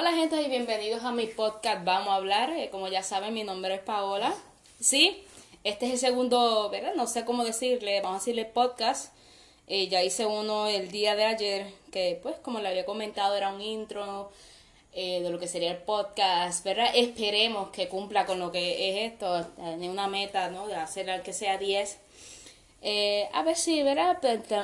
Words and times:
Hola 0.00 0.12
gente 0.12 0.40
y 0.40 0.48
bienvenidos 0.48 1.02
a 1.02 1.10
mi 1.10 1.26
podcast 1.26 1.84
Vamos 1.84 2.10
a 2.10 2.14
hablar. 2.14 2.50
Eh, 2.50 2.70
como 2.70 2.86
ya 2.86 3.02
saben, 3.02 3.34
mi 3.34 3.42
nombre 3.42 3.74
es 3.74 3.80
Paola. 3.80 4.32
Sí, 4.78 5.24
este 5.64 5.86
es 5.86 5.92
el 5.94 5.98
segundo, 5.98 6.70
¿verdad? 6.70 6.94
No 6.94 7.08
sé 7.08 7.24
cómo 7.24 7.44
decirle, 7.44 8.00
vamos 8.00 8.18
a 8.18 8.20
decirle 8.20 8.44
podcast. 8.44 9.12
Eh, 9.66 9.88
ya 9.88 10.04
hice 10.04 10.24
uno 10.24 10.68
el 10.68 10.92
día 10.92 11.16
de 11.16 11.24
ayer, 11.24 11.74
que 11.90 12.16
pues 12.22 12.36
como 12.38 12.60
le 12.60 12.68
había 12.68 12.86
comentado 12.86 13.34
era 13.34 13.52
un 13.52 13.60
intro 13.60 14.30
eh, 14.92 15.20
de 15.20 15.30
lo 15.30 15.40
que 15.40 15.48
sería 15.48 15.72
el 15.72 15.78
podcast, 15.78 16.64
¿verdad? 16.64 16.92
Esperemos 16.94 17.70
que 17.70 17.88
cumpla 17.88 18.24
con 18.24 18.38
lo 18.38 18.52
que 18.52 18.90
es 18.90 19.12
esto, 19.12 19.46
tener 19.56 19.90
una 19.90 20.06
meta, 20.06 20.48
¿no? 20.48 20.68
De 20.68 20.76
hacer 20.76 21.10
al 21.10 21.22
que 21.24 21.32
sea 21.32 21.58
10. 21.58 21.98
a 23.32 23.42
ver 23.42 23.56
si, 23.56 23.82
¿verdad? 23.82 24.16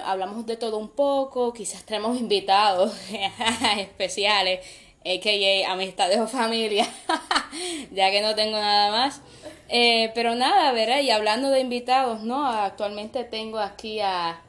Hablamos 0.04 0.46
de 0.46 0.56
todo 0.56 0.78
un 0.78 0.90
poco, 0.90 1.52
quizás 1.52 1.82
tenemos 1.82 2.20
invitados 2.20 2.92
especiales 3.78 4.60
a.k.a. 5.04 5.70
amistades 5.70 6.18
o 6.18 6.26
familia, 6.26 6.88
ya 7.92 8.10
que 8.10 8.22
no 8.22 8.34
tengo 8.34 8.58
nada 8.58 8.90
más. 8.90 9.20
Eh, 9.68 10.10
pero 10.14 10.34
nada, 10.34 10.72
verá, 10.72 11.00
y 11.00 11.10
hablando 11.10 11.50
de 11.50 11.60
invitados, 11.60 12.22
¿no? 12.22 12.46
Actualmente 12.46 13.24
tengo 13.24 13.58
aquí 13.58 14.00
a, 14.00 14.40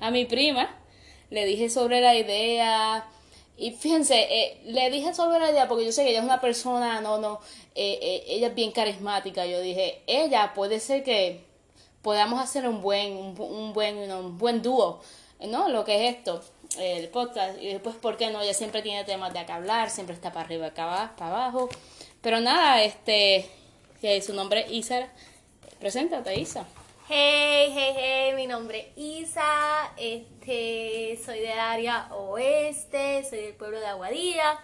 a 0.00 0.10
mi 0.10 0.24
prima, 0.24 0.76
le 1.30 1.44
dije 1.46 1.70
sobre 1.70 2.00
la 2.00 2.14
idea, 2.14 3.06
y 3.56 3.72
fíjense, 3.72 4.26
eh, 4.30 4.60
le 4.64 4.90
dije 4.90 5.14
sobre 5.14 5.38
la 5.38 5.50
idea 5.50 5.68
porque 5.68 5.84
yo 5.84 5.92
sé 5.92 6.02
que 6.04 6.10
ella 6.10 6.18
es 6.18 6.24
una 6.24 6.40
persona, 6.40 7.00
no, 7.00 7.18
no, 7.18 7.40
eh, 7.74 8.24
ella 8.26 8.48
es 8.48 8.54
bien 8.54 8.72
carismática, 8.72 9.46
yo 9.46 9.60
dije, 9.60 10.02
ella 10.06 10.52
puede 10.54 10.80
ser 10.80 11.04
que 11.04 11.44
podamos 12.02 12.42
hacer 12.42 12.68
un 12.68 12.82
buen, 12.82 13.16
un, 13.16 13.72
buen, 13.72 14.12
un 14.12 14.38
buen 14.38 14.60
dúo, 14.60 15.00
¿no? 15.40 15.68
Lo 15.68 15.84
que 15.84 16.08
es 16.08 16.16
esto 16.16 16.42
el 16.78 17.08
podcast 17.08 17.60
y 17.60 17.68
después, 17.68 17.96
¿por 17.96 18.16
qué 18.16 18.30
no? 18.30 18.40
Ella 18.40 18.54
siempre 18.54 18.82
tiene 18.82 19.04
temas 19.04 19.32
de 19.32 19.44
que 19.44 19.52
hablar, 19.52 19.90
siempre 19.90 20.14
está 20.14 20.32
para 20.32 20.46
arriba, 20.46 20.70
para 20.70 21.12
abajo. 21.16 21.68
Pero 22.20 22.40
nada, 22.40 22.82
este, 22.82 23.48
su 24.22 24.34
nombre 24.34 24.66
es 24.66 24.72
Isa. 24.72 25.08
Preséntate, 25.78 26.38
Isa. 26.38 26.66
Hey, 27.06 27.70
hey, 27.74 27.92
hey, 27.96 28.32
mi 28.34 28.46
nombre 28.46 28.92
es 28.96 29.28
Isa, 29.28 29.92
este, 29.98 31.20
soy 31.22 31.40
del 31.40 31.58
área 31.58 32.08
oeste, 32.14 33.22
soy 33.28 33.40
del 33.40 33.54
pueblo 33.54 33.78
de 33.78 33.86
Aguadilla. 33.86 34.58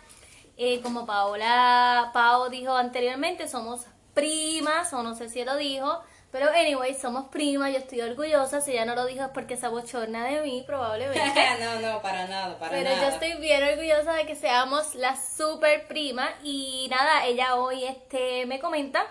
Eh, 0.56 0.80
como 0.80 1.04
Paola, 1.04 2.10
Pao 2.14 2.48
dijo 2.48 2.74
anteriormente, 2.74 3.46
somos 3.46 3.82
primas, 4.14 4.92
o 4.94 5.02
no 5.02 5.14
sé 5.14 5.28
si 5.28 5.44
lo 5.44 5.56
dijo, 5.56 6.00
pero 6.32 6.48
anyway, 6.50 6.94
somos 6.94 7.28
primas, 7.28 7.72
yo 7.72 7.78
estoy 7.78 8.00
orgullosa. 8.02 8.60
Si 8.60 8.70
ella 8.70 8.84
no 8.84 8.94
lo 8.94 9.04
dijo 9.06 9.24
es 9.24 9.30
porque 9.30 9.56
se 9.56 9.66
abochorna 9.66 10.24
de 10.26 10.42
mí, 10.42 10.62
probablemente. 10.64 11.20
no, 11.60 11.80
no, 11.80 12.00
para 12.02 12.28
nada, 12.28 12.56
para 12.58 12.70
Pero 12.70 12.90
nada. 12.90 13.02
yo 13.02 13.08
estoy 13.08 13.34
bien 13.40 13.62
orgullosa 13.64 14.12
de 14.12 14.26
que 14.26 14.36
seamos 14.36 14.94
la 14.94 15.16
super 15.16 15.88
prima. 15.88 16.28
Y 16.44 16.86
nada, 16.88 17.26
ella 17.26 17.56
hoy 17.56 17.84
este 17.84 18.46
me 18.46 18.60
comenta. 18.60 19.04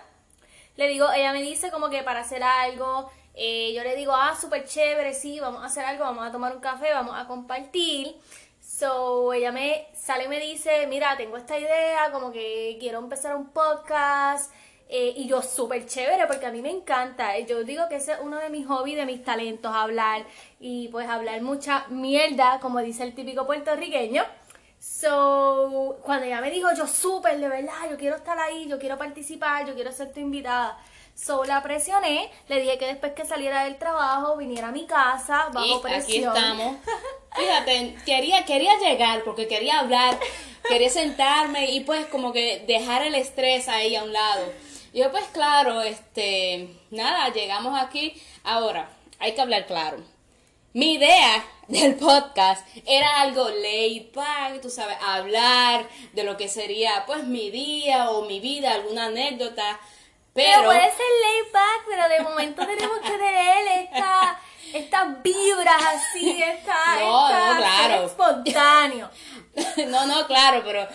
Le 0.78 0.88
digo, 0.88 1.12
ella 1.12 1.34
me 1.34 1.42
dice 1.42 1.72
como 1.72 1.90
que 1.90 2.04
para 2.04 2.22
hacer 2.22 2.42
algo. 2.42 3.12
Eh, 3.34 3.74
yo 3.74 3.84
le 3.84 3.96
digo, 3.98 4.14
ah, 4.16 4.38
súper 4.40 4.66
chévere, 4.66 5.14
sí, 5.14 5.42
vamos 5.42 5.62
a 5.64 5.66
hacer 5.66 5.84
algo, 5.84 6.06
vamos 6.06 6.26
a 6.26 6.32
tomar 6.32 6.56
un 6.56 6.62
café, 6.62 6.92
vamos 6.94 7.16
a 7.18 7.28
compartir. 7.28 8.16
So, 8.62 9.34
ella 9.34 9.52
me 9.52 9.88
sale 9.94 10.26
y 10.26 10.28
me 10.30 10.40
dice, 10.40 10.88
mira, 10.88 11.18
tengo 11.18 11.36
esta 11.36 11.58
idea, 11.60 12.12
como 12.14 12.32
que 12.32 12.78
quiero 12.80 13.00
empezar 13.00 13.36
un 13.36 13.50
podcast. 13.50 14.54
Eh, 14.92 15.14
y 15.18 15.28
yo 15.28 15.44
súper 15.44 15.86
chévere 15.86 16.26
porque 16.26 16.48
a 16.48 16.52
mí 16.52 16.64
me 16.64 16.72
encanta. 16.72 17.38
Yo 17.40 17.64
digo 17.64 17.88
que 17.88 17.98
ese 17.98 18.14
es 18.14 18.18
uno 18.24 18.38
de 18.38 18.50
mis 18.50 18.66
hobbies, 18.66 18.98
de 18.98 19.06
mis 19.06 19.24
talentos, 19.24 19.72
hablar 19.74 20.26
y 20.60 20.88
pues 20.88 21.08
hablar 21.08 21.42
mucha 21.44 21.86
mierda, 21.90 22.60
como 22.60 22.80
dice 22.80 23.04
el 23.04 23.14
típico 23.14 23.46
puertorriqueño. 23.46 24.24
So, 24.80 26.00
cuando 26.02 26.26
ella 26.26 26.42
me 26.42 26.50
dijo, 26.50 26.70
yo 26.76 26.88
súper, 26.88 27.38
de 27.38 27.50
verdad, 27.50 27.90
yo 27.92 27.98
quiero 27.98 28.16
estar 28.16 28.40
ahí, 28.40 28.66
yo 28.68 28.80
quiero 28.80 28.98
participar, 28.98 29.68
yo 29.68 29.76
quiero 29.76 29.92
ser 29.92 30.12
tu 30.12 30.22
invitada. 30.22 30.80
So, 31.14 31.44
la 31.44 31.62
presioné, 31.62 32.32
le 32.48 32.62
dije 32.62 32.78
que 32.78 32.88
después 32.88 33.12
que 33.12 33.26
saliera 33.26 33.66
del 33.66 33.78
trabajo 33.78 34.38
viniera 34.38 34.70
a 34.70 34.72
mi 34.72 34.88
casa 34.88 35.50
bajo 35.54 35.82
presión. 35.82 36.32
Aquí 36.32 36.40
estamos. 36.40 36.78
Fíjate, 37.36 37.96
quería, 38.06 38.46
quería 38.46 38.80
llegar 38.80 39.24
porque 39.24 39.48
quería 39.48 39.82
hablar, 39.82 40.18
quería 40.68 40.90
sentarme 40.90 41.72
y 41.72 41.82
pues 41.82 42.08
como 42.08 42.34
que 42.34 42.64
dejar 42.66 43.04
el 43.04 43.14
estrés 43.14 43.68
ahí 43.68 43.96
a 43.96 44.04
un 44.04 44.14
lado. 44.14 44.46
Yo 44.94 45.12
pues 45.12 45.26
claro, 45.32 45.82
este, 45.82 46.70
nada, 46.90 47.30
llegamos 47.30 47.80
aquí. 47.80 48.20
Ahora, 48.44 48.90
hay 49.20 49.34
que 49.34 49.42
hablar 49.42 49.68
claro. 49.68 49.98
Mi 50.74 50.94
idea 50.94 51.44
del 51.68 51.96
podcast 51.96 52.68
era 52.86 53.22
algo 53.22 53.50
laid 53.50 54.14
back, 54.14 54.62
tú 54.62 54.70
sabes, 54.70 54.98
hablar 55.02 55.88
de 56.14 56.24
lo 56.24 56.38
que 56.38 56.48
sería 56.48 57.04
pues 57.06 57.24
mi 57.24 57.52
día 57.52 58.10
o 58.10 58.26
mi 58.26 58.40
vida, 58.40 58.74
alguna 58.74 59.06
anécdota. 59.06 59.80
Pero, 60.34 60.64
puede 60.66 60.82
ser 60.82 61.06
laid 61.24 61.54
back, 61.54 61.84
pero 61.88 62.10
de 62.10 62.22
momento 62.22 62.66
tenemos 62.66 63.00
que 63.00 63.12
tener 63.12 63.68
esta, 63.84 64.40
estas 64.74 65.22
vibras 65.24 65.84
así, 65.96 66.42
esta, 66.42 66.96
no, 67.00 67.30
no, 67.30 67.58
claro. 67.58 68.06
espontáneo. 68.06 69.10
no, 69.88 70.06
no, 70.06 70.28
claro, 70.28 70.62
pero 70.64 70.88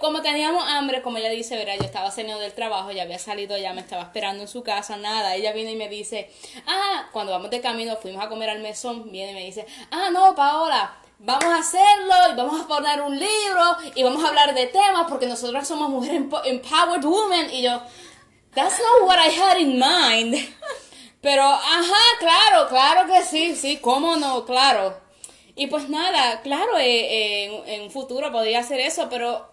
como 0.00 0.22
teníamos 0.22 0.64
hambre, 0.66 1.02
como 1.02 1.18
ella 1.18 1.28
dice, 1.28 1.56
verá, 1.56 1.76
yo 1.76 1.84
estaba 1.84 2.10
saliendo 2.10 2.40
del 2.40 2.54
trabajo, 2.54 2.90
ya 2.90 3.02
había 3.02 3.18
salido, 3.18 3.56
ya 3.58 3.74
me 3.74 3.82
estaba 3.82 4.02
esperando 4.02 4.42
en 4.42 4.48
su 4.48 4.62
casa, 4.62 4.96
nada. 4.96 5.34
Ella 5.34 5.52
viene 5.52 5.72
y 5.72 5.76
me 5.76 5.88
dice, 5.88 6.30
ah, 6.66 7.08
cuando 7.12 7.32
vamos 7.32 7.50
de 7.50 7.60
camino, 7.60 7.96
fuimos 7.96 8.24
a 8.24 8.28
comer 8.28 8.48
al 8.48 8.60
mesón, 8.60 9.12
viene 9.12 9.32
y 9.32 9.34
me 9.34 9.44
dice, 9.44 9.66
ah, 9.90 10.08
no, 10.10 10.34
Paola, 10.34 10.94
vamos 11.18 11.44
a 11.44 11.58
hacerlo 11.58 12.14
y 12.32 12.34
vamos 12.34 12.62
a 12.62 12.66
poner 12.66 13.02
un 13.02 13.18
libro 13.18 13.76
y 13.94 14.02
vamos 14.02 14.24
a 14.24 14.28
hablar 14.28 14.54
de 14.54 14.68
temas 14.68 15.06
porque 15.06 15.26
nosotras 15.26 15.68
somos 15.68 15.90
mujeres 15.90 16.22
empowered 16.44 17.04
women. 17.04 17.50
Y 17.52 17.62
yo, 17.62 17.82
that's 18.54 18.78
not 18.78 19.06
what 19.06 19.18
I 19.18 19.28
had 19.28 19.58
in 19.58 19.78
mind. 19.78 20.34
Pero, 21.20 21.42
ajá, 21.42 22.02
claro, 22.18 22.68
claro 22.68 23.06
que 23.06 23.22
sí, 23.22 23.54
sí, 23.54 23.76
cómo 23.76 24.16
no, 24.16 24.46
claro. 24.46 24.98
Y 25.54 25.66
pues 25.66 25.90
nada, 25.90 26.40
claro, 26.40 26.78
eh, 26.78 27.44
en, 27.44 27.68
en 27.68 27.82
un 27.82 27.90
futuro 27.90 28.32
podría 28.32 28.60
hacer 28.60 28.80
eso, 28.80 29.08
pero 29.10 29.50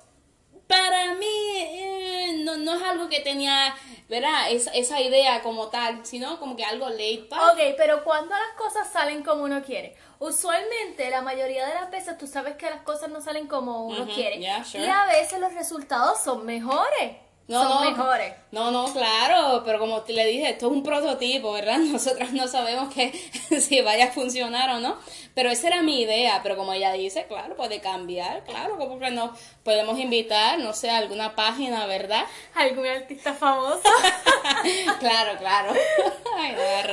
para 0.67 1.13
mí 1.13 1.57
eh, 1.57 2.41
no, 2.43 2.57
no, 2.57 2.75
es 2.75 2.83
algo 2.83 3.09
que 3.09 3.21
tenía, 3.21 3.75
¿verdad? 4.09 4.51
Esa, 4.51 4.71
esa 4.71 5.01
idea 5.01 5.41
como 5.41 5.69
tal, 5.69 6.05
sino 6.05 6.39
como 6.39 6.55
que 6.55 6.65
algo 6.65 6.89
late 6.89 7.27
Ok, 7.31 7.75
pero 7.77 8.03
cuando 8.03 8.35
las 8.35 8.57
cosas 8.57 8.91
salen 8.91 9.23
como 9.23 9.43
uno 9.43 9.63
quiere. 9.63 9.95
Usualmente, 10.19 11.09
la 11.09 11.21
mayoría 11.21 11.65
de 11.67 11.75
las 11.75 11.91
veces 11.91 12.17
tú 12.17 12.27
sabes 12.27 12.55
que 12.55 12.69
las 12.69 12.81
cosas 12.81 13.09
no 13.09 13.21
salen 13.21 13.47
como 13.47 13.85
uno 13.85 14.05
quiere. 14.05 14.37
Y 14.37 14.45
a 14.85 15.05
veces 15.05 15.39
los 15.39 15.53
resultados 15.53 16.21
son 16.23 16.45
mejores 16.45 17.26
no, 17.47 17.63
son 17.63 17.83
no, 17.83 17.91
mejores. 17.91 18.33
No, 18.51 18.71
no, 18.71 18.91
claro, 18.91 19.63
pero 19.65 19.79
como 19.79 20.03
le 20.05 20.25
dije, 20.25 20.49
esto 20.49 20.67
es 20.67 20.71
un 20.73 20.83
prototipo, 20.83 21.53
¿verdad? 21.53 21.77
Nosotras 21.79 22.33
no 22.33 22.47
sabemos 22.47 22.93
que 22.93 23.11
si 23.61 23.81
vaya 23.81 24.05
a 24.05 24.11
funcionar 24.11 24.69
o 24.71 24.79
no, 24.79 24.97
pero 25.33 25.49
esa 25.49 25.67
era 25.67 25.81
mi 25.81 26.01
idea, 26.01 26.41
pero 26.43 26.57
como 26.57 26.73
ella 26.73 26.91
dice, 26.91 27.25
claro, 27.27 27.55
puede 27.55 27.79
cambiar, 27.79 28.43
claro, 28.43 28.77
como 28.77 28.99
que 28.99 29.11
no 29.11 29.33
podemos 29.63 29.97
invitar, 29.97 30.59
no 30.59 30.73
sé, 30.73 30.89
a 30.89 30.97
alguna 30.97 31.35
página, 31.35 31.85
¿verdad? 31.85 32.25
Algún 32.53 32.85
artista 32.85 33.33
famoso. 33.33 33.81
claro, 34.99 35.37
claro. 35.37 35.73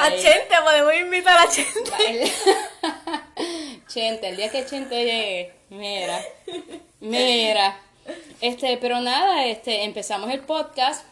a 0.00 0.10
Chente, 0.10 0.54
podemos 0.62 0.94
invitar 0.94 1.38
a 1.38 1.50
Chente. 1.50 2.32
Chente, 3.88 4.28
el 4.28 4.37
día 4.37 4.50
que 4.50 4.66
Chente 4.66 5.04
llegue, 5.04 5.53
mira, 5.70 6.20
mira. 7.00 7.81
Este, 8.41 8.76
pero 8.78 9.00
nada, 9.00 9.47
este, 9.47 9.84
empezamos 9.84 10.31
el 10.31 10.41
podcast. 10.41 11.04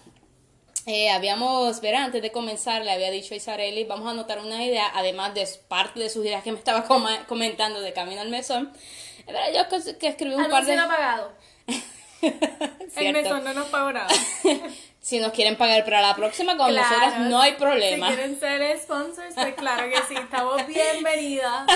Eh, 0.87 1.11
habíamos, 1.11 1.81
verá, 1.81 2.05
antes 2.05 2.23
de 2.23 2.33
comenzar, 2.33 2.83
le 2.83 2.91
había 2.91 3.11
dicho 3.11 3.35
a 3.35 3.37
Isareli, 3.37 3.85
vamos 3.85 4.09
a 4.09 4.11
anotar 4.11 4.41
una 4.41 4.65
idea, 4.65 4.91
además 4.95 5.33
de 5.33 5.49
parte 5.69 6.01
de 6.01 6.11
sus 6.11 6.25
ideas 6.25 6.43
que 6.43 6.51
me 6.51 6.59
estaba 6.59 6.85
comentando 7.29 7.81
de 7.81 7.93
Camino 7.93 8.21
al 8.21 8.31
Mesón. 8.31 8.73
Verá, 9.27 9.51
yo 9.53 9.69
que, 9.69 9.97
que 9.99 10.09
escribí 10.09 10.35
un 10.35 10.51
par 10.51 10.65
de... 10.65 10.77
pagado. 10.77 11.33
el 12.97 13.13
mesón 13.13 13.45
no 13.45 13.53
nos 13.53 13.69
pagó 13.69 13.93
nada. 13.93 14.09
si 15.01 15.19
nos 15.19 15.33
quieren 15.33 15.57
pagar 15.57 15.85
para 15.85 16.01
la 16.01 16.15
próxima 16.15 16.57
con 16.57 16.75
nosotras 16.75 17.19
no 17.21 17.41
hay 17.41 17.53
problema. 17.55 18.09
Si 18.09 18.15
quieren 18.15 18.39
ser 18.39 18.81
sponsors, 18.81 19.35
pues 19.35 19.55
claro 19.55 19.91
que 19.91 19.97
sí, 20.09 20.15
estamos 20.15 20.67
bienvenidas. 20.67 21.67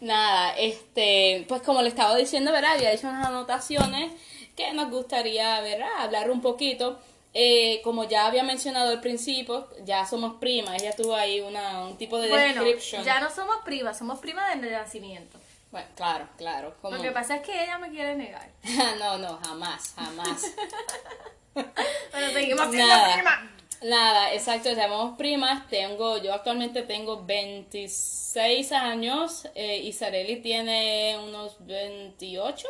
Nada, 0.00 0.56
este, 0.56 1.44
pues 1.48 1.62
como 1.62 1.82
le 1.82 1.88
estaba 1.88 2.16
diciendo, 2.16 2.52
¿verdad? 2.52 2.72
Había 2.74 2.92
hecho 2.92 3.08
unas 3.08 3.26
anotaciones 3.26 4.12
que 4.56 4.72
nos 4.72 4.90
gustaría, 4.90 5.60
¿verdad? 5.60 5.88
Hablar 5.98 6.30
un 6.30 6.40
poquito. 6.40 6.98
Eh, 7.38 7.82
como 7.84 8.04
ya 8.04 8.26
había 8.26 8.42
mencionado 8.42 8.90
al 8.90 9.00
principio, 9.02 9.68
ya 9.84 10.06
somos 10.06 10.36
primas, 10.40 10.82
ella 10.82 10.96
tuvo 10.96 11.14
ahí 11.14 11.42
una, 11.42 11.84
un 11.84 11.98
tipo 11.98 12.18
de 12.18 12.30
bueno, 12.30 12.64
Ya 13.04 13.20
no 13.20 13.28
somos 13.30 13.58
primas, 13.62 13.98
somos 13.98 14.20
primas 14.20 14.58
de 14.58 14.70
nacimiento. 14.70 15.38
Bueno, 15.70 15.88
claro, 15.96 16.26
claro. 16.38 16.74
Lo 16.82 17.02
que 17.02 17.10
pasa 17.10 17.36
es 17.36 17.42
que 17.42 17.64
ella 17.64 17.76
me 17.76 17.90
quiere 17.90 18.16
negar. 18.16 18.48
no, 18.98 19.18
no, 19.18 19.38
jamás, 19.44 19.92
jamás. 19.94 20.42
bueno, 21.54 22.30
seguimos 22.32 22.70
siendo 22.70 22.94
primas. 23.12 23.40
Nada, 23.82 24.32
exacto, 24.32 24.72
llamamos 24.72 25.16
primas. 25.18 25.68
Tengo, 25.68 26.18
yo 26.18 26.32
actualmente 26.32 26.82
tengo 26.82 27.24
26 27.24 28.72
años. 28.72 29.48
Eh, 29.54 29.78
Isareli 29.78 30.36
tiene 30.40 31.18
unos 31.22 31.56
28. 31.66 32.66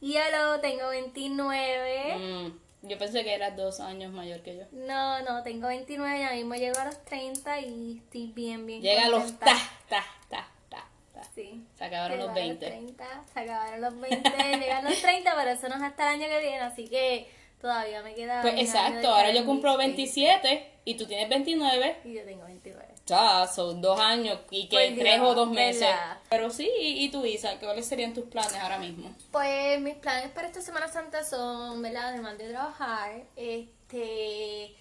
Hello, 0.00 0.60
tengo 0.60 0.88
29. 0.88 2.16
Mm, 2.16 2.88
yo 2.88 2.98
pensé 2.98 3.24
que 3.24 3.34
eras 3.34 3.56
dos 3.56 3.80
años 3.80 4.12
mayor 4.12 4.42
que 4.42 4.56
yo. 4.56 4.64
No, 4.72 5.22
no, 5.22 5.42
tengo 5.42 5.68
29, 5.68 6.20
ya 6.20 6.32
mismo 6.32 6.54
llego 6.54 6.78
a 6.78 6.84
los 6.86 7.04
30 7.04 7.60
y 7.60 7.98
estoy 8.04 8.26
bien, 8.28 8.66
bien 8.66 8.82
Llega 8.82 9.06
a 9.06 9.08
los 9.08 9.22
contenta. 9.24 9.46
ta, 9.46 9.56
ta, 9.88 10.04
ta, 10.28 10.48
ta, 10.68 10.84
ta. 11.14 11.24
Sí. 11.34 11.64
Se 11.76 11.84
acabaron 11.84 12.18
los 12.18 12.28
a 12.28 12.34
20. 12.34 12.66
30, 12.66 13.24
se 13.32 13.40
acabaron 13.40 13.80
los 13.80 14.00
20, 14.00 14.30
llegan 14.60 14.84
los 14.84 15.00
30, 15.00 15.34
pero 15.36 15.50
eso 15.50 15.68
no 15.68 15.76
es 15.76 15.82
hasta 15.82 16.02
el 16.14 16.20
año 16.20 16.28
que 16.28 16.40
viene, 16.40 16.60
así 16.60 16.86
que 16.86 17.28
todavía 17.64 18.02
me 18.02 18.14
queda 18.14 18.42
Pues 18.42 18.60
exacto, 18.60 19.08
ahora 19.08 19.30
yo 19.32 19.46
cumplo 19.46 19.72
en 19.72 19.78
mis 19.78 19.96
27 19.96 20.70
y 20.84 20.96
tú 20.96 21.06
tienes 21.06 21.30
29. 21.30 21.96
Y 22.04 22.12
yo 22.12 22.22
tengo 22.22 22.44
29. 22.44 22.94
Ya, 23.06 23.46
son 23.46 23.80
dos 23.80 23.98
años 23.98 24.38
y 24.50 24.68
que 24.68 24.76
Por 24.76 24.98
tres 24.98 25.14
Dios, 25.14 25.26
o 25.26 25.34
dos 25.34 25.50
meses. 25.50 25.80
¿verdad? 25.80 26.18
Pero 26.28 26.50
sí, 26.50 26.70
y, 26.78 27.06
y 27.06 27.10
tú, 27.10 27.24
Isa, 27.24 27.58
¿cuáles 27.58 27.86
serían 27.86 28.12
tus 28.12 28.24
planes 28.26 28.56
ahora 28.56 28.76
mismo? 28.78 29.14
Pues 29.32 29.80
mis 29.80 29.94
planes 29.94 30.30
para 30.32 30.46
esta 30.48 30.60
Semana 30.60 30.88
Santa 30.88 31.24
son, 31.24 31.80
¿verdad? 31.80 32.08
Además 32.08 32.36
de 32.36 32.50
trabajar, 32.50 33.22
este 33.34 34.76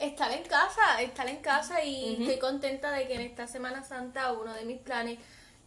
estar 0.00 0.32
en 0.32 0.42
casa, 0.42 1.00
estar 1.02 1.28
en 1.28 1.36
casa 1.36 1.84
y 1.84 2.16
estoy 2.18 2.40
contenta 2.40 2.90
de 2.90 3.06
que 3.06 3.14
en 3.14 3.20
esta 3.20 3.46
Semana 3.46 3.84
Santa 3.84 4.32
uno 4.32 4.54
de 4.54 4.64
mis 4.64 4.78
planes 4.78 5.20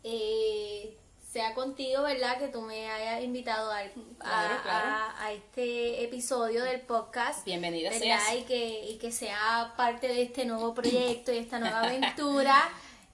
eh, 0.03 0.97
sea 1.31 1.54
contigo, 1.54 2.02
¿verdad? 2.04 2.40
Que 2.40 2.48
tú 2.48 2.62
me 2.62 2.90
hayas 2.90 3.24
invitado 3.24 3.72
a, 3.72 3.81
Claro, 4.18 4.62
claro. 4.64 4.88
a- 4.88 5.26
a 5.26 5.31
este 5.34 6.04
episodio 6.04 6.64
del 6.64 6.81
podcast. 6.81 7.46
Bienvenida 7.46 7.90
¿verdad? 7.92 8.02
seas. 8.04 8.36
Y 8.36 8.42
que, 8.44 8.86
y 8.86 8.98
que 8.98 9.12
sea 9.12 9.74
parte 9.78 10.08
de 10.08 10.24
este 10.24 10.46
nuevo 10.46 10.74
proyecto 10.74 11.31
y 11.31 11.38
esta 11.38 11.60
nueva 11.60 11.81
aventura. 11.84 12.56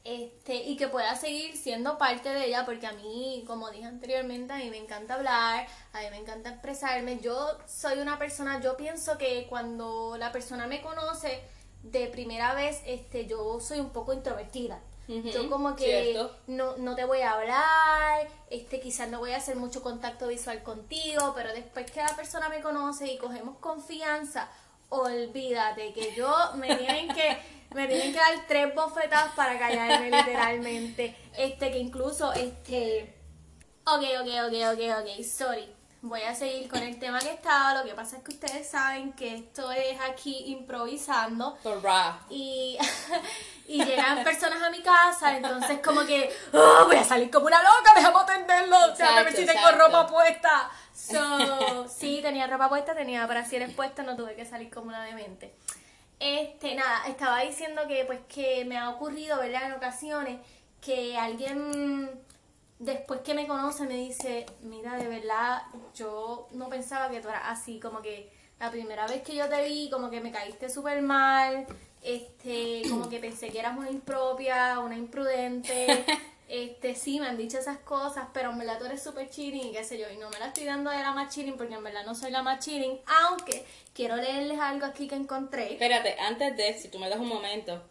Este, 0.06 0.56
y 0.56 0.78
que 0.78 0.88
pueda 0.88 1.16
seguir 1.16 1.58
siendo 1.58 1.98
parte 1.98 2.30
de 2.30 2.46
ella, 2.46 2.64
porque 2.64 2.86
a 2.86 2.94
mí, 2.94 3.44
como 3.48 3.72
dije 3.72 3.86
anteriormente, 3.86 4.54
a 4.54 4.58
mí 4.58 4.70
me 4.70 4.78
encanta 4.78 5.16
hablar, 5.16 5.68
a 5.94 6.00
mí 6.00 6.06
me 6.12 6.18
encanta 6.18 6.52
expresarme. 6.52 7.20
Yo 7.20 7.58
soy 7.68 7.98
una 7.98 8.20
persona, 8.20 8.62
yo 8.62 8.78
pienso 8.78 9.18
que 9.18 9.48
cuando 9.50 10.16
la 10.18 10.32
persona 10.32 10.68
me 10.68 10.80
conoce 10.82 11.42
de 11.82 12.06
primera 12.08 12.54
vez, 12.54 12.82
este, 12.86 13.26
yo 13.26 13.60
soy 13.60 13.80
un 13.80 13.90
poco 13.90 14.14
introvertida. 14.14 14.80
Yo 15.08 15.50
como 15.50 15.76
que 15.76 16.12
cierto. 16.12 16.36
no, 16.48 16.78
no 16.78 16.96
te 16.96 17.06
voy 17.06 17.22
a 17.22 17.34
hablar, 17.34 18.28
este, 18.50 18.80
quizás 18.80 19.10
no 19.10 19.20
voy 19.20 19.32
a 19.32 19.38
hacer 19.38 19.56
mucho 19.56 19.84
contacto 19.84 20.28
visual 20.28 20.64
contigo, 20.64 21.34
pero 21.36 21.54
después 21.54 21.90
que 21.92 22.02
la 22.02 22.16
persona 22.16 22.50
me 22.50 22.62
conoce 22.62 23.12
y 23.12 23.18
cogemos 23.18 23.58
confianza, 23.60 24.50
olvídate 24.90 25.94
que 25.94 26.16
yo 26.16 26.34
me 26.56 26.76
tienen 26.76 27.14
que 27.14 27.38
me 27.74 27.88
tienen 27.88 28.14
que 28.14 28.20
dar 28.20 28.48
tres 28.48 28.74
bofetadas 28.74 29.34
para 29.36 29.60
callarme 29.60 30.10
literalmente. 30.10 31.16
Este 31.38 31.72
que 31.72 31.80
incluso 31.80 32.32
este 32.34 33.16
Ok, 33.88 34.02
ok, 34.20 34.28
ok, 34.48 34.54
ok, 34.74 34.82
ok, 35.00 35.24
sorry. 35.24 35.70
Voy 36.02 36.22
a 36.22 36.34
seguir 36.34 36.68
con 36.68 36.82
el 36.82 36.98
tema 36.98 37.20
que 37.20 37.30
estaba. 37.30 37.76
Lo 37.76 37.88
que 37.88 37.94
pasa 37.94 38.18
es 38.18 38.24
que 38.24 38.32
ustedes 38.32 38.68
saben 38.68 39.14
que 39.14 39.36
esto 39.36 39.72
es 39.72 40.00
aquí 40.02 40.46
improvisando 40.48 41.56
y, 42.32 42.80
y 43.68 43.84
llegan 43.84 44.24
personas 44.24 44.62
a 44.62 44.70
mi 44.70 44.82
casa, 44.82 45.36
entonces 45.38 45.80
como 45.84 46.06
que 46.06 46.32
"Ah, 46.54 46.84
voy 46.86 46.96
a 46.98 47.04
salir 47.04 47.30
como 47.32 47.48
una 47.48 47.62
loca, 47.64 47.94
déjame 47.96 48.20
atenderlo, 48.20 48.78
o 48.92 48.96
sea, 48.96 49.18
a 49.18 49.24
ver 49.24 49.34
Exacto, 49.34 49.52
si 49.52 49.58
tengo 49.58 49.72
ropa 49.78 50.08
puesta. 50.08 50.70
So, 50.94 51.88
sí, 51.88 52.20
tenía 52.22 52.48
ropa 52.48 52.70
puesta, 52.70 52.96
tenía 52.96 53.26
brasieres 53.28 53.74
puestos, 53.74 54.06
no 54.06 54.16
tuve 54.16 54.36
que 54.36 54.46
salir 54.46 54.70
como 54.74 54.88
una 54.88 55.04
demente. 55.04 55.54
Este, 56.20 56.76
nada, 56.76 57.08
estaba 57.08 57.42
diciendo 57.42 57.84
que 57.88 58.06
pues 58.06 58.20
que 58.28 58.64
me 58.66 58.78
ha 58.78 58.90
ocurrido, 58.90 59.38
¿verdad? 59.40 59.64
En 59.66 59.74
ocasiones 59.74 60.40
que 60.82 61.18
alguien 61.18 62.10
después 62.80 63.22
que 63.22 63.34
me 63.34 63.48
conoce 63.48 63.84
me 63.86 63.96
dice, 63.96 64.46
mira, 64.62 64.96
de 64.96 65.08
verdad, 65.08 65.64
yo 65.94 66.48
no 66.52 66.70
pensaba 66.70 67.10
que 67.10 67.20
tú 67.22 67.30
eras 67.30 67.44
así, 67.46 67.80
como 67.80 68.02
que 68.02 68.32
la 68.60 68.72
primera 68.72 69.06
vez 69.08 69.22
que 69.24 69.36
yo 69.36 69.50
te 69.50 69.64
vi, 69.68 69.90
como 69.90 70.10
que 70.10 70.22
me 70.22 70.32
caíste 70.32 70.70
súper 70.70 71.02
mal, 71.02 71.66
este, 72.06 72.84
como 72.90 73.10
que 73.10 73.20
pensé 73.20 73.50
que 73.50 73.60
eras 73.60 73.78
una 73.78 73.90
impropia, 73.90 74.80
una 74.80 74.96
imprudente, 74.96 76.06
este, 76.48 76.96
sí, 76.96 77.20
me 77.20 77.28
han 77.28 77.38
dicho 77.38 77.58
esas 77.58 77.80
cosas, 77.80 78.28
pero 78.34 78.52
en 78.52 78.60
verdad 78.60 78.78
tú 78.80 78.86
eres 78.86 79.02
súper 79.04 79.30
chilling 79.30 79.68
y 79.68 79.72
qué 79.72 79.84
sé 79.84 79.98
yo, 79.98 80.06
y 80.14 80.18
no 80.18 80.30
me 80.30 80.40
la 80.40 80.48
estoy 80.48 80.66
dando 80.66 80.92
de 80.92 81.00
la 81.00 81.12
más 81.12 81.34
chilling 81.34 81.58
porque 81.58 81.74
en 81.74 81.84
verdad 81.84 82.06
no 82.06 82.14
soy 82.16 82.32
la 82.32 82.44
más 82.44 82.64
chilling, 82.64 83.00
aunque 83.28 83.66
quiero 83.94 84.16
leerles 84.18 84.60
algo 84.60 84.86
aquí 84.86 85.08
que 85.08 85.16
encontré. 85.16 85.74
Espérate, 85.74 86.16
antes 86.20 86.56
de, 86.56 86.78
si 86.78 86.88
tú 86.90 87.00
me 87.00 87.10
das 87.10 87.20
un 87.20 87.28
momento, 87.28 87.82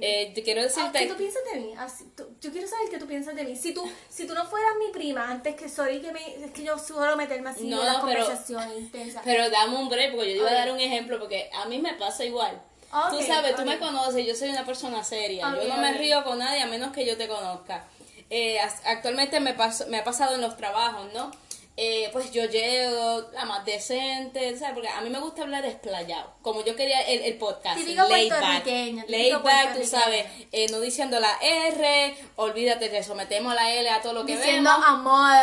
eh, 0.00 0.32
te 0.34 0.42
quiero 0.42 0.62
Ah, 0.62 0.64
decirte... 0.64 0.98
¿Qué 1.00 1.06
tú 1.06 1.16
piensas 1.16 1.42
de 1.52 1.60
mí? 1.60 1.74
Así, 1.76 2.04
tú- 2.16 2.26
yo 2.40 2.50
quiero 2.50 2.66
saber 2.66 2.88
qué 2.88 2.98
tú 2.98 3.06
piensas 3.06 3.34
de 3.36 3.44
mí. 3.44 3.54
Si 3.54 3.74
tú, 3.74 3.82
si 4.08 4.26
tú 4.26 4.32
no 4.34 4.46
fueras 4.46 4.72
mi 4.78 4.90
prima, 4.92 5.30
antes 5.30 5.54
que 5.56 5.68
sorry 5.68 6.00
que 6.00 6.10
me, 6.10 6.42
es 6.42 6.50
que 6.52 6.62
yo 6.64 6.78
suelo 6.78 7.16
meterme 7.16 7.50
así 7.50 7.68
No, 7.68 7.80
en 7.80 7.86
las 7.86 7.96
pero- 8.02 8.20
conversaciones 8.24 8.78
intensas. 8.78 9.20
Pero 9.26 9.50
dame 9.50 9.76
un 9.76 9.90
break, 9.90 10.12
porque 10.14 10.30
yo 10.34 10.36
iba 10.38 10.46
Ok. 10.46 10.52
a 10.52 10.54
dar 10.54 10.72
un 10.72 10.80
ejemplo, 10.80 11.18
porque 11.18 11.50
a 11.52 11.66
mí 11.66 11.78
me 11.80 11.92
pasa 11.94 12.24
igual. 12.24 12.62
Tú 13.10 13.16
Ok, 13.16 13.22
sabes, 13.26 13.56
tú 13.56 13.62
ok. 13.62 13.68
me 13.68 13.78
conoces, 13.78 14.26
yo 14.26 14.34
soy 14.34 14.50
una 14.50 14.64
persona 14.64 15.02
seria. 15.02 15.54
Yo 15.60 15.68
no 15.68 15.76
me 15.78 15.92
río 15.94 16.22
con 16.24 16.38
nadie 16.38 16.62
a 16.62 16.66
menos 16.66 16.92
que 16.92 17.04
yo 17.04 17.16
te 17.16 17.26
conozca. 17.28 17.84
Eh, 18.30 18.58
actualmente 18.86 19.38
me, 19.40 19.56
pas- 19.56 19.86
me 19.88 19.98
ha 19.98 20.04
pasado 20.04 20.34
en 20.34 20.40
los 20.40 20.56
trabajos, 20.56 21.12
¿no? 21.12 21.30
Eh, 21.76 22.08
pues 22.12 22.30
yo 22.30 22.44
llego 22.44 23.30
la 23.32 23.44
más 23.46 23.64
decente, 23.64 24.56
¿sabes? 24.56 24.74
Porque 24.74 24.88
a 24.88 25.00
mí 25.00 25.10
me 25.10 25.18
gusta 25.18 25.42
hablar 25.42 25.64
desplayado, 25.64 26.32
como 26.40 26.64
yo 26.64 26.76
quería 26.76 27.00
el, 27.00 27.22
el 27.22 27.36
podcast. 27.36 27.76
Típico 27.80 28.06
laid 28.08 28.30
back. 28.30 28.64
Laid 29.08 29.38
back, 29.38 29.76
tú 29.76 29.84
sabes, 29.84 30.24
eh, 30.52 30.68
no 30.70 30.78
diciendo 30.78 31.18
la 31.18 31.36
R, 31.42 32.14
olvídate 32.36 32.90
que 32.90 33.02
sometemos 33.02 33.52
la 33.56 33.72
L 33.72 33.90
a 33.90 34.00
todo 34.00 34.12
lo 34.12 34.24
que 34.24 34.36
Diciendo 34.36 34.70
vemos. 34.70 34.86
amor. 34.86 35.34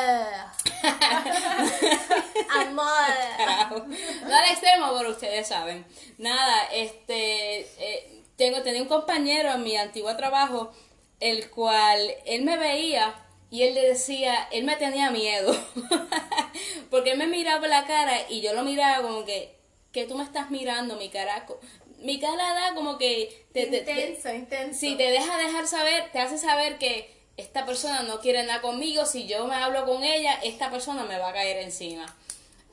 amor. 2.49 2.85
Carajo. 3.37 3.85
No 4.27 4.35
al 4.35 4.45
extremo, 4.51 4.93
pero 4.97 5.11
ustedes 5.11 5.47
saben. 5.47 5.85
Nada, 6.17 6.63
este, 6.71 7.59
eh, 7.59 8.23
tengo, 8.37 8.61
tenía 8.61 8.81
un 8.81 8.87
compañero 8.87 9.51
en 9.51 9.63
mi 9.63 9.75
antiguo 9.75 10.15
trabajo, 10.15 10.71
el 11.19 11.49
cual 11.49 11.99
él 12.25 12.43
me 12.43 12.57
veía 12.57 13.13
y 13.51 13.63
él 13.63 13.75
le 13.75 13.81
decía, 13.89 14.47
él 14.51 14.63
me 14.63 14.75
tenía 14.77 15.11
miedo. 15.11 15.53
Porque 16.89 17.11
él 17.11 17.17
me 17.17 17.27
miraba 17.27 17.67
la 17.67 17.85
cara 17.85 18.17
y 18.29 18.41
yo 18.41 18.53
lo 18.53 18.63
miraba 18.63 19.01
como 19.07 19.25
que, 19.25 19.55
que 19.91 20.05
tú 20.05 20.15
me 20.17 20.23
estás 20.23 20.49
mirando, 20.51 20.95
mi 20.95 21.09
caraco. 21.09 21.59
Mi 21.99 22.19
cara 22.19 22.53
da 22.53 22.73
como 22.73 22.97
que 22.97 23.45
te- 23.53 23.67
intenso, 23.67 24.33
intenso. 24.33 24.79
si 24.79 24.95
te 24.95 25.11
deja 25.11 25.37
dejar 25.37 25.67
saber, 25.67 26.09
te 26.11 26.19
hace 26.19 26.37
saber 26.37 26.77
que 26.79 27.13
esta 27.37 27.65
persona 27.65 28.01
no 28.03 28.19
quiere 28.19 28.43
nada 28.43 28.61
conmigo, 28.61 29.05
si 29.05 29.27
yo 29.27 29.45
me 29.45 29.55
hablo 29.55 29.85
con 29.85 30.03
ella, 30.03 30.33
esta 30.43 30.71
persona 30.71 31.03
me 31.03 31.17
va 31.19 31.29
a 31.29 31.33
caer 31.33 31.57
encima. 31.57 32.05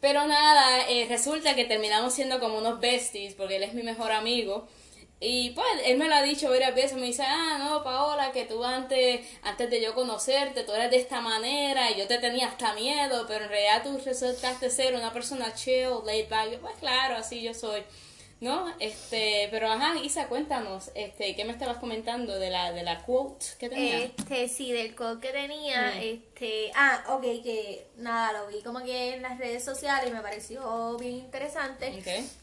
Pero 0.00 0.26
nada, 0.26 0.88
eh, 0.88 1.06
resulta 1.08 1.54
que 1.54 1.64
terminamos 1.64 2.14
siendo 2.14 2.38
como 2.40 2.58
unos 2.58 2.80
besties, 2.80 3.34
porque 3.34 3.56
él 3.56 3.64
es 3.64 3.74
mi 3.74 3.82
mejor 3.82 4.12
amigo. 4.12 4.68
Y 5.20 5.50
pues 5.50 5.66
él 5.84 5.98
me 5.98 6.08
lo 6.08 6.14
ha 6.14 6.22
dicho 6.22 6.48
varias 6.48 6.74
veces, 6.74 6.96
me 6.96 7.06
dice, 7.06 7.24
ah, 7.26 7.56
no, 7.58 7.82
Paola, 7.82 8.30
que 8.30 8.44
tú 8.44 8.62
antes, 8.62 9.26
antes 9.42 9.68
de 9.68 9.82
yo 9.82 9.92
conocerte, 9.94 10.62
tú 10.62 10.72
eres 10.72 10.92
de 10.92 10.98
esta 10.98 11.20
manera, 11.20 11.90
y 11.90 11.96
yo 11.96 12.06
te 12.06 12.18
tenía 12.18 12.46
hasta 12.46 12.72
miedo, 12.74 13.24
pero 13.26 13.44
en 13.44 13.50
realidad 13.50 13.82
tú 13.82 14.00
resultaste 14.04 14.70
ser 14.70 14.94
una 14.94 15.12
persona 15.12 15.52
chill, 15.54 16.04
laid 16.06 16.28
back. 16.28 16.58
Pues 16.60 16.76
claro, 16.76 17.16
así 17.16 17.42
yo 17.42 17.52
soy. 17.52 17.82
¿No? 18.40 18.72
Este, 18.78 19.48
pero 19.50 19.68
ajá, 19.70 19.96
Isa, 20.00 20.28
cuéntanos, 20.28 20.92
este, 20.94 21.34
¿qué 21.34 21.44
me 21.44 21.50
estabas 21.52 21.78
comentando 21.78 22.38
de 22.38 22.50
la, 22.50 22.70
de 22.72 22.84
la 22.84 23.02
quote 23.02 23.44
que 23.58 23.68
tenía? 23.68 23.98
Este, 24.04 24.48
sí, 24.48 24.70
del 24.70 24.94
code 24.94 25.20
que 25.20 25.32
tenía, 25.32 25.92
Mm. 25.96 25.98
este, 26.02 26.70
ah, 26.76 27.02
ok, 27.08 27.22
que 27.42 27.88
nada, 27.96 28.32
lo 28.40 28.46
vi 28.46 28.62
como 28.62 28.78
que 28.84 29.14
en 29.14 29.22
las 29.22 29.38
redes 29.38 29.64
sociales 29.64 30.08
y 30.08 30.14
me 30.14 30.20
pareció 30.20 30.96
bien 30.98 31.14
interesante 31.16 31.92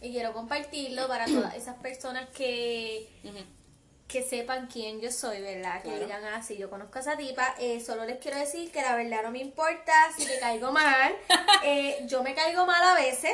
y 0.02 0.12
quiero 0.12 0.34
compartirlo 0.34 1.08
para 1.08 1.28
todas 1.28 1.56
esas 1.56 1.76
personas 1.78 2.28
que, 2.36 3.08
que 4.10 4.22
sepan 4.22 4.68
quién 4.68 5.00
yo 5.00 5.10
soy, 5.14 5.40
¿verdad? 5.42 5.82
Que 5.82 5.98
digan, 5.98 6.26
ah, 6.26 6.44
sí, 6.44 6.58
yo 6.58 6.70
conozco 6.70 6.98
a 6.98 7.02
esa 7.02 7.16
tipa, 7.16 7.56
eh, 7.58 7.80
solo 7.80 8.04
les 8.04 8.18
quiero 8.18 8.38
decir 8.38 8.70
que 8.70 8.82
la 8.82 8.98
verdad 8.98 9.24
no 9.24 9.32
me 9.32 9.40
importa 9.40 9.94
si 10.18 10.26
te 10.26 10.40
caigo 10.40 10.74
mal, 10.74 11.16
Eh, 11.64 12.06
yo 12.08 12.22
me 12.22 12.36
caigo 12.36 12.66
mal 12.66 12.84
a 12.84 12.94
veces, 12.96 13.32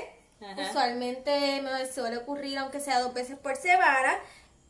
Usualmente 0.70 1.62
me 1.62 1.92
suele 1.92 2.18
ocurrir 2.18 2.58
aunque 2.58 2.80
sea 2.80 3.00
dos 3.00 3.14
veces 3.14 3.38
por 3.38 3.56
semana, 3.56 4.18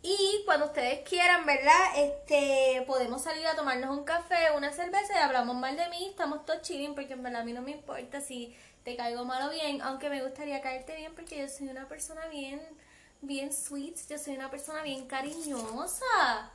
y 0.04 0.42
cuando 0.46 0.66
ustedes 0.66 1.08
quieran, 1.08 1.46
¿verdad? 1.46 1.80
Este, 1.96 2.84
podemos 2.88 3.22
salir 3.22 3.46
a 3.46 3.56
tomarnos 3.56 3.96
un 3.96 4.04
café, 4.04 4.52
una 4.58 4.72
cerveza 4.72 5.14
y 5.14 5.18
hablamos 5.18 5.56
mal 5.56 5.78
de 5.78 5.88
mí, 5.90 6.08
estamos 6.10 6.44
todos 6.46 6.62
chilling 6.64 6.96
porque 6.96 7.14
en 7.14 7.22
verdad 7.22 7.42
a 7.42 7.46
mí 7.46 7.54
no 7.54 7.62
me 7.62 7.72
importa 7.72 8.20
si 8.20 8.56
te 8.84 8.96
caigo 8.96 9.26
mal 9.26 9.48
o 9.48 9.52
bien, 9.52 9.80
aunque 9.84 10.10
me 10.10 10.24
gustaría 10.24 10.60
caerte 10.62 10.96
bien 10.96 11.14
porque 11.14 11.38
yo 11.38 11.48
soy 11.48 11.68
una 11.68 11.88
persona 11.88 12.26
bien, 12.28 12.60
bien 13.22 13.54
sweet, 13.54 13.96
yo 14.10 14.18
soy 14.18 14.36
una 14.36 14.50
persona 14.50 14.82
bien 14.82 15.06
cariñosa. 15.06 16.52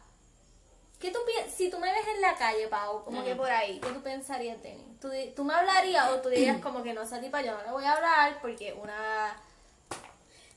¿Qué 1.00 1.10
tú 1.10 1.18
si 1.54 1.70
tú 1.70 1.78
me 1.78 1.92
ves 1.92 2.06
en 2.14 2.22
la 2.22 2.34
calle, 2.36 2.68
Pau, 2.68 3.04
como 3.04 3.22
que 3.22 3.34
por 3.34 3.50
ahí, 3.50 3.78
¿qué 3.80 3.88
tú 3.88 4.02
pensarías 4.02 4.62
de 4.62 4.74
mí? 4.74 4.84
¿Tú, 5.00 5.10
tú 5.34 5.44
me 5.44 5.52
hablarías 5.52 6.10
o 6.10 6.20
tú 6.20 6.30
dirías 6.30 6.58
como 6.60 6.82
que 6.82 6.94
no, 6.94 7.02
esa 7.02 7.20
tipa 7.20 7.42
yo 7.42 7.52
no 7.52 7.62
le 7.62 7.70
voy 7.70 7.84
a 7.84 7.92
hablar 7.92 8.38
porque 8.40 8.72
una 8.72 9.36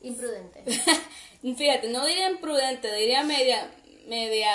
imprudente? 0.02 0.64
Fíjate, 1.42 1.90
no 1.90 2.06
diría 2.06 2.30
imprudente, 2.30 2.94
diría 2.94 3.24
media, 3.24 3.70
media, 4.06 4.54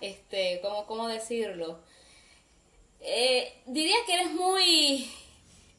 este, 0.00 0.60
¿cómo, 0.60 0.86
cómo 0.86 1.06
decirlo? 1.06 1.78
Eh, 3.00 3.62
diría 3.66 3.96
que 4.06 4.14
eres 4.14 4.32
muy, 4.32 5.08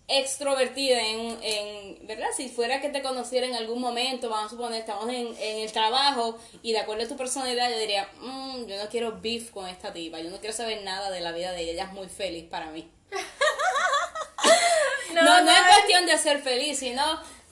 extrovertida 0.08 1.00
en, 1.02 1.38
en, 1.42 2.08
¿verdad? 2.08 2.28
Si 2.36 2.50
fuera 2.50 2.82
que 2.82 2.90
te 2.90 3.02
conociera 3.02 3.48
en 3.48 3.56
algún 3.56 3.80
momento, 3.80 4.30
vamos 4.30 4.48
a 4.48 4.50
suponer, 4.50 4.82
estamos 4.82 5.08
en, 5.10 5.28
en 5.40 5.60
el 5.60 5.72
trabajo 5.72 6.38
y 6.62 6.74
de 6.74 6.80
acuerdo 6.80 7.04
a 7.06 7.08
tu 7.08 7.16
personalidad, 7.16 7.70
yo 7.72 7.78
diría, 7.80 8.10
"Mm, 8.20 8.66
yo 8.66 8.78
no 8.78 8.90
quiero 8.90 9.20
beef 9.22 9.52
con 9.52 9.68
esta 9.68 9.94
tipa, 9.94 10.20
yo 10.20 10.30
no 10.30 10.40
quiero 10.40 10.56
saber 10.56 10.84
nada 10.84 11.10
de 11.10 11.22
la 11.22 11.32
vida 11.32 11.52
de 11.52 11.62
ella, 11.62 11.72
ella 11.72 11.84
es 11.86 11.94
muy 11.94 12.08
feliz 12.10 12.46
para 12.50 12.68
mí. 12.68 12.90
No, 15.14 15.44
no, 15.44 15.52
es 15.52 15.62
cuestión 15.76 16.08
de 16.08 16.18
ser 16.18 16.42
feliz, 16.42 16.80
sino 16.80 17.04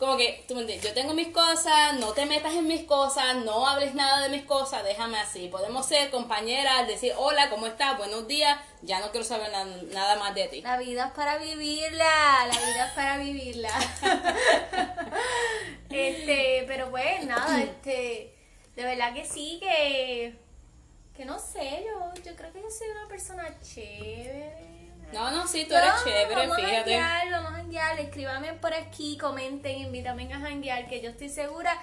como 0.01 0.17
que, 0.17 0.43
tú 0.47 0.55
me 0.55 0.61
entiendes, 0.61 0.83
yo 0.89 0.95
tengo 0.95 1.13
mis 1.13 1.27
cosas, 1.27 1.93
no 1.99 2.11
te 2.13 2.25
metas 2.25 2.53
en 2.55 2.67
mis 2.67 2.85
cosas, 2.85 3.35
no 3.35 3.67
hables 3.67 3.93
nada 3.93 4.21
de 4.23 4.29
mis 4.29 4.45
cosas, 4.45 4.83
déjame 4.83 5.19
así. 5.19 5.47
Podemos 5.47 5.85
ser 5.85 6.09
compañeras, 6.09 6.87
decir, 6.87 7.13
hola, 7.17 7.51
¿cómo 7.51 7.67
estás? 7.67 7.99
Buenos 7.99 8.27
días, 8.27 8.57
ya 8.81 8.99
no 8.99 9.11
quiero 9.11 9.23
saber 9.23 9.51
na- 9.51 9.63
nada 9.93 10.15
más 10.15 10.33
de 10.33 10.47
ti. 10.47 10.63
La 10.63 10.77
vida 10.77 11.05
es 11.05 11.11
para 11.11 11.37
vivirla, 11.37 12.47
la 12.47 12.59
vida 12.65 12.87
es 12.87 12.91
para 12.93 13.17
vivirla. 13.17 13.69
este, 15.91 16.63
pero 16.67 16.89
pues 16.89 17.23
nada, 17.25 17.61
este, 17.61 18.33
de 18.75 18.83
verdad 18.83 19.13
que 19.13 19.23
sí, 19.25 19.59
que, 19.61 20.35
que 21.15 21.25
no 21.25 21.37
sé, 21.37 21.85
yo, 21.85 22.11
yo 22.23 22.35
creo 22.35 22.51
que 22.51 22.61
yo 22.63 22.71
soy 22.71 22.87
una 22.89 23.07
persona 23.07 23.47
chévere. 23.61 24.71
No, 25.13 25.29
no, 25.29 25.45
sí, 25.45 25.65
tú 25.65 25.75
eres 25.75 25.89
No, 25.93 26.03
chévere, 26.05 26.47
vamos 26.47 26.55
fíjate. 26.55 26.95
a 26.97 27.03
janguear, 27.03 27.31
vamos 27.43 27.59
a 27.59 27.60
janguear, 27.71 27.99
escríbame 27.99 28.53
por 28.53 28.73
aquí, 28.73 29.17
comenten, 29.17 29.79
invítame 29.79 30.31
a 30.33 30.39
janguear, 30.39 30.87
que 30.87 31.01
yo 31.01 31.09
estoy 31.09 31.29
segura 31.29 31.77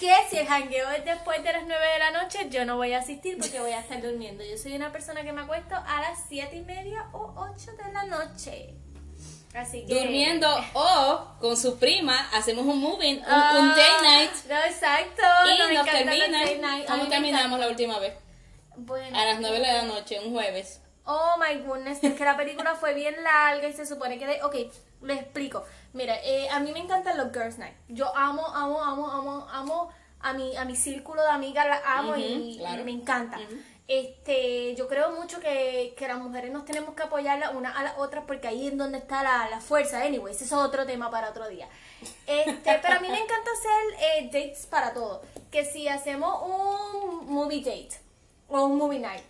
que 0.00 0.12
si 0.28 0.38
el 0.38 0.46
jangueo 0.46 0.90
es 0.90 1.04
después 1.04 1.42
de 1.44 1.52
las 1.52 1.62
9 1.64 1.86
de 1.92 1.98
la 2.00 2.10
noche, 2.10 2.48
yo 2.50 2.64
no 2.64 2.76
voy 2.76 2.94
a 2.94 2.98
asistir 2.98 3.38
porque 3.38 3.60
voy 3.60 3.70
a 3.70 3.78
estar 3.78 4.02
durmiendo. 4.02 4.42
Yo 4.42 4.58
soy 4.58 4.74
una 4.74 4.90
persona 4.90 5.22
que 5.22 5.32
me 5.32 5.42
acuesto 5.42 5.76
a 5.76 6.00
las 6.00 6.18
7 6.28 6.56
y 6.56 6.60
media 6.62 7.06
o 7.12 7.32
8 7.36 7.70
de 7.84 7.92
la 7.92 8.04
noche. 8.06 8.74
Así 9.54 9.86
que... 9.86 9.94
Durmiendo 9.94 10.48
o 10.74 11.36
con 11.40 11.56
su 11.56 11.78
prima 11.78 12.28
hacemos 12.32 12.66
un 12.66 12.80
moving, 12.80 13.18
un, 13.18 13.56
un 13.56 13.68
day 13.76 13.90
night 14.02 14.30
No, 14.48 14.56
exacto. 14.64 15.22
y 15.46 15.58
no, 15.58 15.72
nos 15.74 15.86
termina. 15.86 16.84
¿Cómo 16.86 17.06
terminamos 17.06 17.60
la 17.60 17.68
última 17.68 18.00
vez? 18.00 18.14
Bueno, 18.76 19.16
A 19.16 19.26
las 19.26 19.40
9 19.40 19.58
de 19.58 19.72
la 19.72 19.82
noche, 19.82 20.18
un 20.18 20.32
jueves. 20.32 20.80
Oh 21.10 21.36
my 21.38 21.62
goodness, 21.62 22.04
es 22.04 22.14
que 22.14 22.24
la 22.24 22.36
película 22.36 22.74
fue 22.74 22.92
bien 22.92 23.14
larga 23.24 23.66
y 23.66 23.72
se 23.72 23.86
supone 23.86 24.18
que 24.18 24.26
de... 24.26 24.42
Ok, 24.42 24.54
les 25.00 25.20
explico. 25.22 25.64
Mira, 25.94 26.14
eh, 26.22 26.50
a 26.50 26.60
mí 26.60 26.70
me 26.72 26.80
encantan 26.80 27.16
los 27.16 27.32
Girls 27.32 27.56
Night. 27.56 27.74
Yo 27.88 28.14
amo, 28.14 28.46
amo, 28.46 28.82
amo, 28.82 29.10
amo, 29.10 29.48
amo 29.50 29.90
a 30.20 30.34
mi, 30.34 30.54
a 30.54 30.66
mi 30.66 30.76
círculo 30.76 31.22
de 31.22 31.30
amigas, 31.30 31.66
las 31.66 31.80
amo 31.86 32.14
y, 32.14 32.56
y 32.56 32.58
claro. 32.58 32.84
me 32.84 32.90
encanta. 32.90 33.38
Este, 33.86 34.74
yo 34.74 34.86
creo 34.86 35.12
mucho 35.12 35.40
que, 35.40 35.94
que 35.96 36.06
las 36.06 36.18
mujeres 36.18 36.52
nos 36.52 36.66
tenemos 36.66 36.94
que 36.94 37.04
apoyar 37.04 37.38
las 37.38 37.54
unas 37.54 37.74
a 37.74 37.82
las 37.84 37.96
otras 37.96 38.24
porque 38.26 38.46
ahí 38.46 38.66
es 38.66 38.76
donde 38.76 38.98
está 38.98 39.22
la, 39.22 39.48
la 39.48 39.62
fuerza. 39.62 40.02
Anyway, 40.02 40.34
ese 40.34 40.44
es 40.44 40.52
otro 40.52 40.84
tema 40.84 41.10
para 41.10 41.30
otro 41.30 41.48
día. 41.48 41.70
Este, 42.26 42.80
pero 42.82 42.96
a 42.96 43.00
mí 43.00 43.08
me 43.08 43.18
encanta 43.18 43.50
hacer 43.50 43.80
eh, 43.98 44.24
dates 44.30 44.66
para 44.66 44.92
todo. 44.92 45.22
Que 45.50 45.64
si 45.64 45.88
hacemos 45.88 46.38
un 46.42 47.32
movie 47.32 47.60
date 47.60 47.98
o 48.48 48.64
un 48.64 48.76
movie 48.76 48.98
night, 48.98 49.22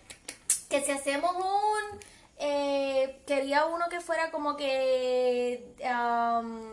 que 0.68 0.82
si 0.82 0.92
hacemos 0.92 1.34
un 1.34 2.00
eh, 2.38 3.20
quería 3.26 3.66
uno 3.66 3.88
que 3.88 4.00
fuera 4.00 4.30
como 4.30 4.56
que 4.56 5.74
um, 5.82 6.70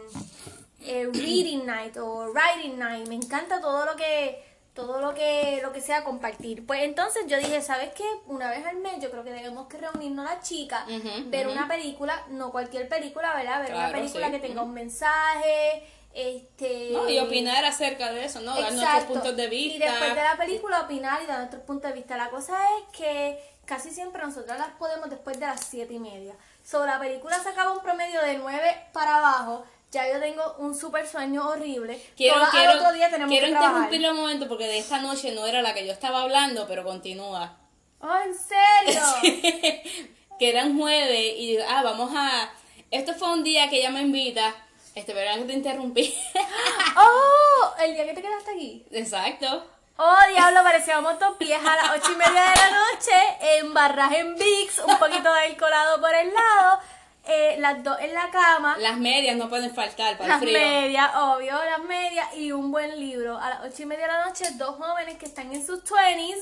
eh, 0.81 1.09
reading 1.13 1.65
night 1.65 1.97
o 1.97 2.27
writing 2.31 2.77
night 2.77 3.07
me 3.07 3.15
encanta 3.15 3.59
todo 3.59 3.85
lo 3.85 3.95
que 3.95 4.43
todo 4.75 4.99
lo 4.99 5.15
que 5.15 5.61
lo 5.63 5.71
que 5.71 5.81
sea 5.81 6.03
compartir 6.03 6.65
pues 6.67 6.83
entonces 6.83 7.23
yo 7.27 7.37
dije 7.37 7.61
sabes 7.61 7.91
qué 7.93 8.03
una 8.27 8.51
vez 8.51 8.65
al 8.65 8.77
mes 8.77 9.01
yo 9.01 9.09
creo 9.09 9.23
que 9.23 9.31
debemos 9.31 9.67
que 9.67 9.77
reunirnos 9.77 10.25
las 10.25 10.47
chicas 10.47 10.83
ver 11.27 11.47
una 11.47 11.67
película 11.67 12.25
no 12.29 12.51
cualquier 12.51 12.87
película 12.87 13.33
verdad 13.33 13.63
ver 13.63 13.73
una 13.73 13.91
película 13.91 14.27
sí, 14.27 14.33
que 14.33 14.39
tenga 14.39 14.61
un 14.61 14.73
mensaje 14.73 15.83
este 16.15 16.91
No, 16.93 17.09
y 17.09 17.19
opinar 17.19 17.65
acerca 17.65 18.13
de 18.13 18.23
eso, 18.23 18.39
¿no? 18.39 18.51
Dar 18.51 18.71
nuestros 18.71 18.83
Exacto. 18.83 19.13
puntos 19.13 19.35
de 19.35 19.47
vista. 19.49 19.75
Y 19.75 19.79
después 19.79 20.15
de 20.15 20.23
la 20.23 20.37
película 20.37 20.81
opinar 20.81 21.21
y 21.21 21.25
dar 21.25 21.39
nuestros 21.39 21.63
puntos 21.63 21.91
de 21.91 21.95
vista. 21.95 22.15
La 22.15 22.29
cosa 22.29 22.57
es 22.77 22.97
que 22.97 23.37
casi 23.65 23.91
siempre 23.91 24.21
nosotros 24.23 24.57
las 24.57 24.69
podemos 24.77 25.09
después 25.09 25.39
de 25.39 25.45
las 25.45 25.61
siete 25.61 25.93
y 25.93 25.99
media. 25.99 26.33
Sobre 26.63 26.91
la 26.91 26.99
película 26.99 27.37
se 27.41 27.49
acaba 27.49 27.71
un 27.73 27.81
promedio 27.81 28.21
de 28.21 28.37
9 28.37 28.87
para 28.91 29.17
abajo. 29.17 29.65
Ya 29.91 30.11
yo 30.11 30.19
tengo 30.19 30.55
un 30.57 30.75
super 30.75 31.07
sueño 31.07 31.47
horrible. 31.47 32.01
Quiero, 32.17 32.35
Todas 32.35 32.49
quiero, 32.49 32.71
al 32.71 32.77
otro 32.79 32.91
día 32.93 33.09
tenemos 33.09 33.29
quiero 33.29 33.47
que 33.47 33.53
interrumpirlo 33.53 34.11
un 34.11 34.17
momento 34.17 34.47
porque 34.47 34.67
de 34.67 34.79
esta 34.79 34.99
noche 34.99 35.31
no 35.33 35.45
era 35.45 35.61
la 35.61 35.73
que 35.73 35.85
yo 35.85 35.93
estaba 35.93 36.23
hablando, 36.23 36.67
pero 36.67 36.83
continúa. 36.83 37.57
Oh, 38.01 38.17
¿en 38.17 38.35
serio? 38.35 39.01
que 40.39 40.49
era 40.49 40.65
un 40.65 40.77
jueves 40.77 41.35
y 41.37 41.51
digo, 41.51 41.63
ah, 41.69 41.81
vamos 41.83 42.11
a... 42.15 42.51
Esto 42.91 43.13
fue 43.13 43.31
un 43.31 43.43
día 43.43 43.69
que 43.69 43.77
ella 43.77 43.91
me 43.91 44.01
invita. 44.01 44.53
Este, 44.95 45.13
¿verdad 45.13 45.37
que 45.37 45.45
te 45.45 45.53
interrumpí? 45.53 46.15
¡Oh! 46.97 47.73
El 47.79 47.93
día 47.93 48.05
que 48.05 48.13
te 48.13 48.21
quedaste 48.21 48.51
aquí. 48.51 48.85
Exacto. 48.91 49.65
Oh, 49.97 50.17
diablo, 50.29 50.61
parecíamos 50.61 51.17
dos 51.19 51.37
pies 51.37 51.57
a 51.57 51.75
las 51.75 51.97
ocho 51.97 52.11
y 52.11 52.15
media 52.17 52.41
de 52.49 52.55
la 52.55 52.69
noche, 52.69 53.54
en 53.85 53.95
barraje 53.95 54.19
en 54.19 54.35
VIX, 54.35 54.79
un 54.87 54.97
poquito 54.99 55.33
de 55.33 55.57
colado 55.57 55.99
por 56.01 56.13
el 56.13 56.33
lado, 56.33 56.79
eh, 57.27 57.55
las 57.59 57.83
dos 57.83 57.97
en 58.01 58.13
la 58.13 58.29
cama. 58.29 58.77
Las 58.79 58.97
medias 58.97 59.35
no 59.35 59.49
pueden 59.49 59.73
faltar 59.73 60.15
para 60.17 60.27
Las 60.29 60.41
el 60.43 60.49
frío. 60.49 60.59
medias, 60.59 61.11
obvio, 61.15 61.53
las 61.53 61.79
medias 61.87 62.27
y 62.35 62.51
un 62.51 62.71
buen 62.71 62.99
libro. 62.99 63.37
A 63.39 63.49
las 63.49 63.59
ocho 63.65 63.81
y 63.83 63.85
media 63.85 64.05
de 64.07 64.13
la 64.13 64.25
noche, 64.25 64.45
dos 64.57 64.75
jóvenes 64.77 65.17
que 65.17 65.25
están 65.25 65.51
en 65.51 65.65
sus 65.65 65.83
20s, 65.83 66.37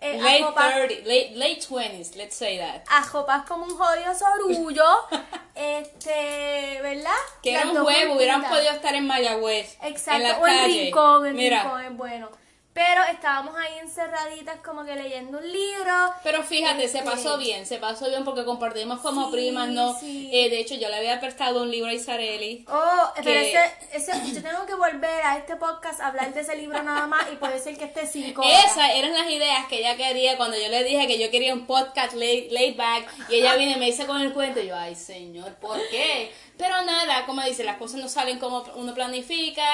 eh, 0.00 0.18
Late 0.20 0.42
ajopas, 0.42 0.74
30, 0.74 0.94
late, 1.08 1.30
late 1.36 1.60
20s, 1.66 2.16
let's 2.16 2.34
say 2.36 2.58
that. 2.58 2.82
ajopas 2.88 3.44
como 3.46 3.64
un 3.64 3.76
jodido 3.76 4.14
sorullo, 4.14 4.84
este, 5.54 6.80
¿verdad? 6.82 7.10
Que 7.42 7.52
Las 7.52 7.62
era 7.62 7.70
un 7.72 7.78
juego, 7.84 8.14
hubieran 8.16 8.42
podido 8.44 8.72
estar 8.72 8.94
en 8.94 9.06
Mayagüez. 9.06 9.78
Exacto, 9.82 10.16
en 10.16 10.22
la 10.22 10.38
o 10.38 10.46
en 10.46 10.54
calle. 10.58 10.82
Rincón, 10.84 11.26
en 11.26 11.34
Mira, 11.36 11.62
Rincón 11.62 11.84
es 11.84 11.96
bueno. 11.96 12.28
Pero 12.76 13.02
estábamos 13.10 13.56
ahí 13.56 13.78
encerraditas 13.78 14.60
como 14.62 14.84
que 14.84 14.94
leyendo 14.94 15.38
un 15.38 15.50
libro. 15.50 16.12
Pero 16.22 16.42
fíjate, 16.42 16.86
se 16.88 17.00
pasó 17.00 17.38
bien, 17.38 17.64
se 17.64 17.78
pasó 17.78 18.06
bien 18.10 18.22
porque 18.22 18.44
compartimos 18.44 19.00
como 19.00 19.24
Sí, 19.26 19.32
primas, 19.32 19.68
¿no? 19.70 19.98
sí. 19.98 20.28
Eh, 20.30 20.50
de 20.50 20.60
hecho, 20.60 20.74
yo 20.74 20.90
le 20.90 20.96
había 20.96 21.18
prestado 21.18 21.62
un 21.62 21.70
libro 21.70 21.88
a 21.88 21.94
Isareli. 21.94 22.66
Oh, 22.68 23.10
pero 23.14 23.30
que- 23.30 23.48
ese, 23.50 23.72
ese, 23.94 24.12
yo 24.34 24.42
tengo 24.42 24.66
que 24.66 24.74
volver 24.74 25.22
a 25.24 25.38
este 25.38 25.56
podcast 25.56 26.00
a 26.02 26.08
hablar 26.08 26.34
de 26.34 26.42
ese 26.42 26.54
libro 26.54 26.82
nada 26.82 27.06
más 27.06 27.24
y 27.32 27.36
puede 27.36 27.58
ser 27.58 27.78
que 27.78 27.84
esté 27.86 28.06
cinco 28.06 28.42
horas. 28.42 28.66
Esas 28.66 28.90
eran 28.94 29.14
las 29.14 29.30
ideas 29.30 29.64
que 29.68 29.78
ella 29.78 29.96
quería 29.96 30.36
cuando 30.36 30.58
yo 30.58 30.68
le 30.68 30.84
dije 30.84 31.06
que 31.06 31.18
yo 31.18 31.30
quería 31.30 31.54
un 31.54 31.66
podcast 31.66 32.12
laid, 32.12 32.52
laid 32.52 32.76
back 32.76 33.08
y 33.30 33.36
ella 33.36 33.56
viene 33.56 33.72
y 33.72 33.76
me 33.78 33.86
dice 33.86 34.04
con 34.04 34.20
el 34.20 34.34
cuento 34.34 34.60
y 34.60 34.66
yo, 34.66 34.76
ay 34.76 34.94
señor, 34.94 35.54
¿por 35.54 35.78
qué? 35.88 36.30
Pero 36.58 36.82
nada, 36.82 37.24
como 37.24 37.42
dice, 37.42 37.64
las 37.64 37.78
cosas 37.78 38.00
no 38.00 38.08
salen 38.10 38.38
como 38.38 38.64
uno 38.76 38.92
planifica. 38.94 39.64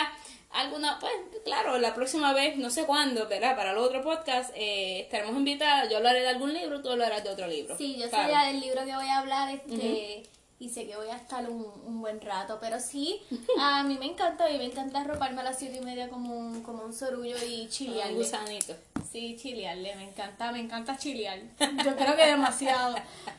Alguna, 0.54 0.98
pues 1.00 1.12
claro, 1.44 1.78
la 1.78 1.94
próxima 1.94 2.32
vez, 2.34 2.56
no 2.58 2.68
sé 2.70 2.84
cuándo, 2.84 3.26
¿verdad? 3.28 3.56
Para 3.56 3.72
el 3.72 3.78
otro 3.78 4.02
podcast 4.02 4.50
eh, 4.54 5.00
estaremos 5.00 5.34
invitadas. 5.36 5.88
Yo 5.90 5.96
hablaré 5.96 6.20
de 6.20 6.28
algún 6.28 6.52
libro, 6.52 6.82
tú 6.82 6.90
hablarás 6.90 7.24
de 7.24 7.30
otro 7.30 7.46
libro. 7.46 7.76
Sí, 7.78 7.96
yo 7.98 8.08
Claro. 8.10 8.26
sé 8.28 8.32
ya 8.32 8.46
del 8.48 8.60
libro 8.60 8.84
que 8.84 8.94
voy 8.94 9.06
a 9.08 9.18
hablar, 9.18 9.48
este, 9.54 10.24
y 10.58 10.68
sé 10.68 10.86
que 10.86 10.94
voy 10.94 11.08
a 11.08 11.16
estar 11.16 11.48
un, 11.48 11.64
un 11.86 12.00
buen 12.02 12.20
rato, 12.20 12.58
pero 12.60 12.78
sí, 12.80 13.20
a 13.58 13.82
mí 13.82 13.96
me 13.98 14.04
encanta, 14.06 14.44
a 14.44 14.48
mí 14.48 14.58
me 14.58 14.66
encanta 14.66 15.00
arroparme 15.00 15.40
a 15.40 15.44
las 15.44 15.58
siete 15.58 15.78
y 15.78 15.80
media 15.80 16.08
como 16.10 16.36
un, 16.38 16.62
como 16.62 16.84
un 16.84 16.92
sorullo 16.92 17.36
y 17.44 17.62
Un 17.62 17.68
chilearle. 17.68 18.14
gusanito. 18.14 18.74
Sí, 19.10 19.36
chilearle, 19.40 19.96
me 19.96 20.04
encanta, 20.04 20.52
me 20.52 20.60
encanta 20.60 20.96
chilear. 20.98 21.40
Yo 21.84 21.96
creo 21.96 22.14
que 22.14 22.26
demasiado. 22.26 22.94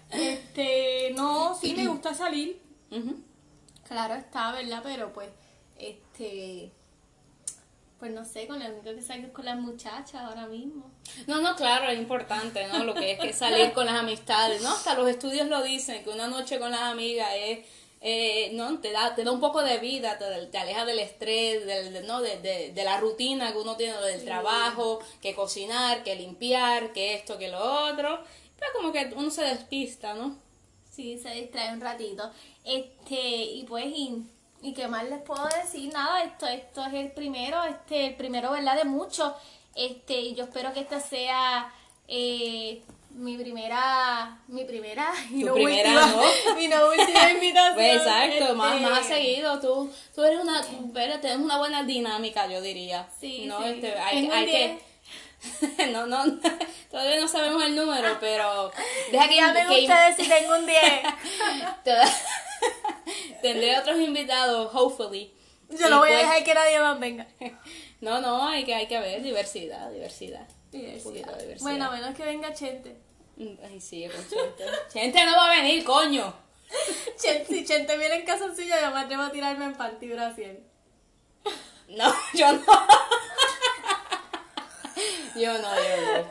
Este, 0.09 1.13
no, 1.15 1.55
sí 1.55 1.73
me 1.75 1.87
gusta 1.87 2.13
salir, 2.13 2.59
claro 3.87 4.15
está, 4.15 4.51
¿verdad? 4.51 4.81
Pero 4.83 5.13
pues, 5.13 5.29
este, 5.77 6.71
pues 8.03 8.13
no 8.13 8.25
sé, 8.25 8.47
con 8.47 8.61
el 8.61 8.73
único 8.73 8.93
que 8.93 9.01
salgo 9.01 9.27
es 9.27 9.31
con 9.31 9.45
las 9.45 9.57
muchachas 9.57 10.15
ahora 10.15 10.45
mismo. 10.45 10.91
No, 11.25 11.39
no, 11.39 11.55
claro, 11.55 11.87
es 11.89 11.97
importante, 11.97 12.67
¿no? 12.67 12.83
Lo 12.83 12.93
que 12.93 13.13
es 13.13 13.19
que 13.19 13.31
salir 13.31 13.71
con 13.71 13.85
las 13.85 13.95
amistades, 13.95 14.61
¿no? 14.61 14.73
Hasta 14.73 14.93
los 14.95 15.07
estudios 15.09 15.47
lo 15.47 15.63
dicen, 15.63 16.03
que 16.03 16.09
una 16.09 16.27
noche 16.27 16.59
con 16.59 16.71
las 16.71 16.81
amigas 16.81 17.29
es, 17.33 17.59
eh, 18.01 18.49
¿no? 18.55 18.77
Te 18.79 18.91
da, 18.91 19.15
te 19.15 19.23
da 19.23 19.31
un 19.31 19.39
poco 19.39 19.63
de 19.63 19.77
vida, 19.77 20.17
te, 20.17 20.25
te 20.47 20.57
aleja 20.57 20.83
del 20.83 20.99
estrés, 20.99 21.65
del, 21.65 21.93
de- 21.93 22.03
¿no? 22.03 22.21
De, 22.21 22.41
de, 22.41 22.73
de 22.73 22.83
la 22.83 22.99
rutina 22.99 23.53
que 23.53 23.59
uno 23.59 23.77
tiene 23.77 23.93
del 24.01 24.25
trabajo, 24.25 24.99
que 25.21 25.33
cocinar, 25.33 26.03
que 26.03 26.17
limpiar, 26.17 26.91
que 26.91 27.13
esto, 27.13 27.37
que 27.37 27.47
lo 27.47 27.59
otro. 27.89 28.21
Pero 28.59 28.71
como 28.75 28.91
que 28.91 29.13
uno 29.15 29.31
se 29.31 29.43
despista, 29.45 30.13
¿no? 30.13 30.35
Sí, 30.91 31.17
se 31.17 31.29
distrae 31.29 31.71
un 31.71 31.79
ratito. 31.79 32.29
Este, 32.65 33.15
y 33.43 33.63
pues, 33.63 33.85
y, 33.85 34.23
y 34.63 34.73
qué 34.73 34.87
más 34.87 35.03
les 35.03 35.21
puedo 35.21 35.47
decir, 35.61 35.91
nada, 35.93 36.23
esto, 36.23 36.47
esto 36.47 36.83
es 36.85 36.93
el 36.93 37.11
primero, 37.11 37.63
este, 37.65 38.07
el 38.07 38.15
primero, 38.15 38.51
¿verdad? 38.51 38.75
De 38.77 38.85
muchos. 38.85 39.33
Este, 39.75 40.13
y 40.21 40.35
yo 40.35 40.45
espero 40.45 40.71
que 40.73 40.79
esta 40.79 40.99
sea 40.99 41.71
eh, 42.07 42.81
mi 43.11 43.37
primera, 43.37 44.39
mi 44.47 44.63
primera 44.65 45.11
y 45.31 45.41
Tu 45.41 45.45
no 45.47 45.53
primera, 45.53 45.89
última, 46.05 46.23
¿no? 46.47 46.55
mi 46.55 46.67
no 46.67 46.87
última 46.87 47.31
invitación. 47.31 47.73
Pues 47.75 47.95
exacto, 47.97 48.55
más, 48.55 48.75
Este, 48.75 48.89
más 48.89 49.05
seguido, 49.05 49.59
tú, 49.59 49.91
tú 50.15 50.23
eres 50.23 50.39
una, 50.39 50.61
una 51.37 51.57
buena 51.57 51.83
dinámica, 51.83 52.47
yo 52.47 52.61
diría. 52.61 53.07
Sí, 53.19 53.45
no, 53.45 53.59
sí. 53.63 53.69
Este, 53.69 53.93
hay, 53.99 54.29
hay 54.29 54.45
que, 54.45 54.79
no, 55.91 56.05
no, 56.07 56.23
todavía 56.89 57.19
no 57.19 57.27
sabemos 57.27 57.61
el 57.63 57.75
número, 57.75 58.17
pero 58.21 58.71
deja 59.11 59.27
que, 59.27 59.33
Díganme 59.33 59.65
que- 59.67 59.81
ustedes 59.81 60.15
si 60.15 60.27
tengo 60.29 60.55
un 60.55 60.65
10. 60.65 60.81
Toda- 61.83 62.05
tendré 63.65 63.79
otros 63.79 63.99
invitados, 63.99 64.69
hopefully. 64.73 65.33
Yo 65.69 65.89
no 65.89 65.99
voy 65.99 66.09
a 66.09 66.11
pues- 66.13 66.21
dejar 66.27 66.43
que 66.43 66.53
nadie 66.53 66.79
más 66.79 66.99
venga. 66.99 67.27
No, 68.01 68.19
no, 68.19 68.45
hay 68.45 68.65
que, 68.65 68.75
hay 68.75 68.85
que 68.87 68.99
ver 68.99 69.23
diversidad, 69.23 69.89
diversidad. 69.89 70.45
Un 70.73 71.01
poquito 71.01 71.31
de 71.31 71.41
diversidad. 71.43 71.61
Bueno, 71.61 71.85
a 71.85 71.91
menos 71.91 72.13
que 72.13 72.25
venga 72.25 72.53
Chente. 72.53 72.97
Mm, 73.37 73.53
Ay, 73.63 73.79
sigue 73.79 74.09
con 74.09 74.27
Chente. 74.27 74.65
Chente 74.91 75.25
no 75.25 75.37
va 75.37 75.45
a 75.53 75.55
venir, 75.61 75.85
coño. 75.85 76.33
Chente 77.17 77.45
si 77.47 77.63
Chente 77.63 77.97
viene 77.97 78.15
en 78.15 78.25
calzoncillo, 78.25 78.75
yo 78.81 78.91
me 78.91 78.99
atrevo 78.99 79.23
a 79.23 79.31
tirarme 79.31 79.63
en 79.63 79.73
panty 79.75 80.09
Brasil. 80.09 80.59
No, 81.87 82.13
yo 82.33 82.51
no. 82.51 82.61
Yo 85.35 85.53
no, 85.53 85.75
yo 85.75 85.97
no. 86.01 86.27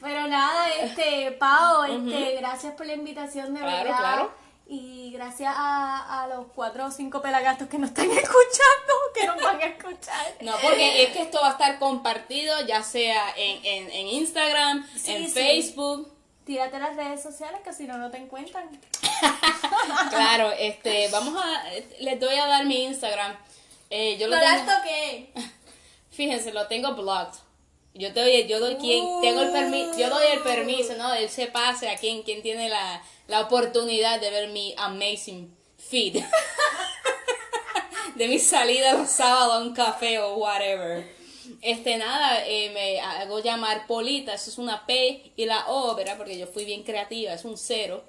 Pero 0.00 0.28
nada, 0.28 0.68
este, 0.70 1.30
Pau, 1.32 1.84
este, 1.84 2.36
gracias 2.36 2.74
por 2.74 2.86
la 2.86 2.92
invitación 2.94 3.54
de 3.54 3.60
Claro, 3.60 3.84
verdad. 3.84 3.98
claro. 3.98 4.34
Y 4.66 5.10
gracias 5.12 5.52
a, 5.54 6.22
a 6.22 6.26
los 6.26 6.46
cuatro 6.54 6.86
o 6.86 6.90
cinco 6.90 7.20
pelagatos 7.20 7.68
que 7.68 7.78
nos 7.78 7.90
están 7.90 8.10
escuchando, 8.10 8.94
que 9.14 9.26
nos 9.26 9.36
van 9.42 9.60
a 9.60 9.64
escuchar. 9.66 10.34
No, 10.40 10.52
porque 10.62 11.02
es 11.02 11.10
que 11.10 11.22
esto 11.22 11.38
va 11.42 11.48
a 11.48 11.52
estar 11.52 11.78
compartido 11.78 12.54
ya 12.66 12.82
sea 12.82 13.34
en, 13.36 13.64
en, 13.64 13.90
en 13.90 14.06
Instagram, 14.08 14.86
Sí, 14.96 15.12
en 15.12 15.24
sí. 15.26 15.32
Facebook. 15.32 16.10
Tírate 16.46 16.78
las 16.78 16.96
redes 16.96 17.22
sociales 17.22 17.60
que 17.64 17.72
si 17.72 17.84
no, 17.84 17.96
no 17.98 18.10
te 18.10 18.18
encuentran. 18.18 18.68
Claro, 20.10 20.50
este, 20.52 21.08
vamos 21.08 21.34
a, 21.42 21.64
les 22.00 22.20
doy 22.20 22.34
a 22.36 22.46
dar 22.46 22.64
mi 22.64 22.84
Instagram. 22.84 23.36
Eh, 23.90 24.16
yo 24.18 24.28
lo 24.28 24.36
No 24.36 24.42
tengo, 24.42 24.56
las 24.56 24.78
toqué. 24.78 25.32
fíjense, 26.10 26.52
lo 26.52 26.66
tengo 26.68 26.94
blocked. 26.94 27.38
Yo 27.94 28.12
te 28.12 28.20
doy, 28.20 28.46
yo 28.46 28.58
doy 28.60 28.76
quien, 28.76 29.04
tengo 29.20 29.42
el 29.42 29.50
permiso, 29.50 29.96
yo 29.96 30.10
doy 30.10 30.26
el 30.32 30.40
permiso, 30.40 30.94
¿no? 30.96 31.14
Él 31.14 31.28
se 31.28 31.46
pase 31.46 31.88
a 31.88 31.96
quien, 31.96 32.22
quien 32.22 32.42
tiene 32.42 32.68
la, 32.68 33.00
la 33.26 33.40
oportunidad 33.40 34.20
de 34.20 34.30
ver 34.30 34.48
mi 34.48 34.74
amazing 34.76 35.54
feed. 35.78 36.22
de 38.14 38.28
mi 38.28 38.38
salida 38.38 38.94
los 38.94 39.10
sábados 39.10 39.54
a 39.54 39.58
un 39.58 39.74
café 39.74 40.18
o 40.18 40.36
whatever. 40.36 41.12
Este, 41.60 41.96
nada, 41.98 42.46
eh, 42.46 42.70
me 42.72 43.00
hago 43.00 43.40
llamar 43.40 43.86
Polita, 43.86 44.34
eso 44.34 44.50
es 44.50 44.58
una 44.58 44.86
P 44.86 45.32
y 45.36 45.44
la 45.46 45.68
O, 45.68 45.94
¿verdad? 45.94 46.16
Porque 46.16 46.38
yo 46.38 46.46
fui 46.46 46.64
bien 46.64 46.82
creativa, 46.82 47.34
es 47.34 47.44
un 47.44 47.56
cero. 47.56 48.02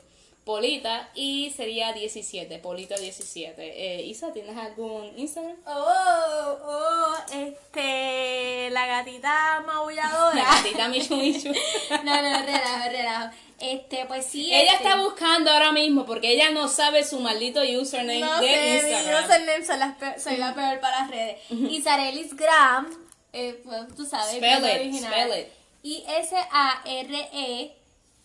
Polita 0.46 1.10
y 1.16 1.52
sería 1.58 1.92
17, 1.92 2.60
Polita 2.60 2.96
17. 2.96 3.56
Eh, 3.58 4.04
Isa, 4.04 4.32
¿tienes 4.32 4.56
algún 4.56 5.12
Instagram? 5.18 5.56
Oh, 5.66 6.58
oh, 6.64 7.16
este, 7.34 8.70
la 8.70 8.86
gatita 8.86 9.64
maulladora. 9.66 10.36
La 10.36 10.44
gatita 10.44 10.88
Michu 10.88 11.16
Michu. 11.16 11.52
No, 12.04 12.22
no, 12.22 12.46
relajo, 12.46 12.90
relajo. 12.92 13.36
Este, 13.60 14.06
pues 14.06 14.26
sí. 14.26 14.54
Ella 14.54 14.74
este, 14.74 14.84
está 14.84 15.02
buscando 15.02 15.50
ahora 15.52 15.72
mismo 15.72 16.06
porque 16.06 16.32
ella 16.34 16.52
no 16.52 16.68
sabe 16.68 17.04
su 17.06 17.20
maldito 17.20 17.62
username 17.62 18.20
No 18.20 18.42
de 18.42 18.48
sé, 18.50 18.84
mi 18.84 18.92
Instagram. 18.92 19.24
username 19.26 19.66
soy 19.66 19.78
la, 19.78 19.96
peor, 19.98 20.20
soy 20.20 20.38
la 20.38 20.54
peor 20.54 20.80
para 20.82 21.00
las 21.02 21.10
redes. 21.10 21.40
Isarelis 21.50 22.36
Gram, 22.36 22.88
eh, 23.34 23.62
pues, 23.64 23.96
tú 23.96 24.06
sabes, 24.06 24.36
Spell 24.36 24.62
que 24.62 24.74
it, 24.74 24.80
original. 24.82 25.12
spell 25.14 25.40
it. 25.40 25.48
Y 25.84 26.04
S-A-R-E. 26.08 27.76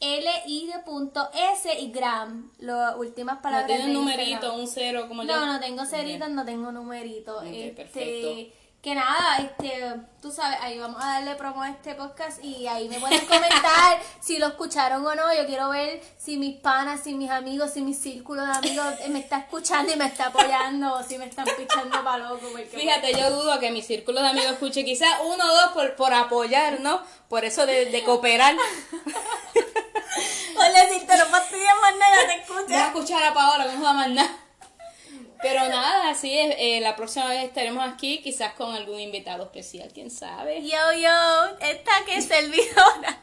L-I 0.03 0.67
de 0.67 0.79
punto 0.79 1.29
S 1.53 1.79
y 1.79 1.93
gram, 1.93 2.51
las 2.59 2.97
últimas 2.97 3.37
No 3.37 3.43
palabras 3.43 3.67
tiene 3.67 3.83
de 3.83 3.89
un 3.89 3.93
numerito, 3.93 4.31
Instagram. 4.31 4.61
un 4.61 4.67
cero 4.67 5.05
como 5.09 5.23
yo. 5.25 5.29
No, 5.37 5.45
no 5.45 5.61
tengo 5.61 5.85
ceritos, 5.85 6.31
no 6.31 6.43
tengo 6.47 6.73
numeritos. 6.73 7.37
Ok, 7.43 7.49
este, 7.53 7.73
perfecto. 7.83 8.55
Que 8.83 8.95
nada, 8.95 9.37
este, 9.37 9.95
tú 10.23 10.33
sabes, 10.33 10.59
ahí 10.63 10.79
vamos 10.79 11.05
a 11.05 11.07
darle 11.21 11.35
promo 11.35 11.61
a 11.63 11.69
este 11.69 11.95
podcast 11.95 12.43
y 12.43 12.67
ahí 12.67 12.89
me 12.89 12.99
pueden 12.99 13.27
comentar 13.27 14.01
si 14.21 14.39
lo 14.39 14.47
escucharon 14.47 15.07
o 15.07 15.15
no. 15.15 15.35
Yo 15.35 15.45
quiero 15.45 15.69
ver 15.69 16.01
si 16.17 16.39
mis 16.39 16.57
panas, 16.61 17.01
si 17.05 17.13
mis 17.15 17.31
amigos, 17.31 17.73
si 17.75 17.83
mi 17.83 17.93
círculo 17.93 18.43
de 18.43 18.53
amigos 18.53 18.87
me 19.11 19.19
está 19.19 19.37
escuchando 19.41 19.93
y 19.93 19.97
me 19.97 20.07
está 20.07 20.29
apoyando 20.29 20.95
o 20.95 21.03
si 21.03 21.19
me 21.19 21.27
están 21.27 21.45
pichando 21.59 22.03
para 22.03 22.17
loco. 22.31 22.47
Porque, 22.51 22.65
Fíjate, 22.65 23.13
yo 23.13 23.31
dudo 23.31 23.61
que 23.61 23.71
mi 23.71 23.83
círculo 23.83 24.23
de 24.23 24.29
amigos 24.29 24.53
escuche 24.53 24.83
quizás 24.83 25.11
uno 25.27 25.45
o 25.45 25.55
dos 25.55 25.73
por, 25.73 25.95
por 25.97 26.15
apoyar, 26.15 26.81
¿no? 26.81 27.03
Por 27.29 27.45
eso 27.45 27.67
de, 27.67 27.85
de 27.87 28.03
cooperar. 28.05 28.57
Por 30.55 30.73
decirte, 30.73 31.17
no 31.17 31.25
fastidies 31.27 31.71
más 31.81 31.97
nada, 31.97 32.17
te 32.21 32.27
Voy 32.27 32.35
a 32.35 32.61
escuchas. 32.61 32.87
escuchar 32.89 33.23
a 33.25 33.33
Paola, 33.33 33.65
no 33.73 33.83
va 33.83 33.91
a 33.91 33.95
mandar. 33.95 34.27
Pero 35.43 35.69
nada, 35.69 36.11
así 36.11 36.39
es. 36.39 36.55
eh, 36.59 36.81
la 36.83 36.97
próxima 36.97 37.29
vez 37.29 37.45
estaremos 37.45 37.87
aquí, 37.89 38.19
quizás 38.23 38.53
con 38.55 38.75
algún 38.75 39.01
invitado 39.01 39.45
especial, 39.45 39.91
quién 39.93 40.11
sabe. 40.11 40.63
Yo, 40.63 40.93
yo, 40.99 41.57
esta 41.61 41.93
que 42.05 42.17
es 42.17 42.27
servidora. 42.27 43.19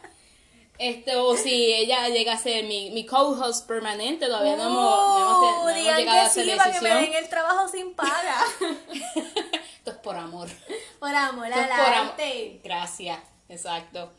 Este, 0.80 1.15
o 1.15 1.36
si 1.36 1.73
ella 1.73 2.08
llega 2.10 2.34
a 2.34 2.38
ser 2.38 2.63
mi, 2.65 2.91
mi 2.91 3.03
co-host 3.06 3.67
permanente, 3.67 4.27
todavía 4.27 4.56
no 4.58 4.63
hemos, 4.65 4.75
no 4.75 5.17
hemos, 5.17 5.39
no 5.41 5.47
hemos 5.47 5.71
Uh, 5.71 5.75
digan 5.75 5.97
llegado 5.97 6.19
a 6.19 6.25
esa 6.25 6.43
sí, 6.43 6.51
para 6.56 6.71
que 6.71 6.82
me 6.82 6.89
decisión. 6.89 7.01
den 7.12 7.23
el 7.23 7.30
trabajo 7.30 7.67
sin 7.67 7.95
paga. 7.95 8.38
Esto 9.77 9.91
es 9.91 9.97
por 9.97 10.15
amor. 10.15 10.47
Por 10.99 11.15
amor 11.15 11.47
Esto 11.47 11.60
al 11.60 11.67
por 11.69 11.93
arte. 11.93 12.60
Gracias, 12.63 13.19
exacto. 13.49 14.12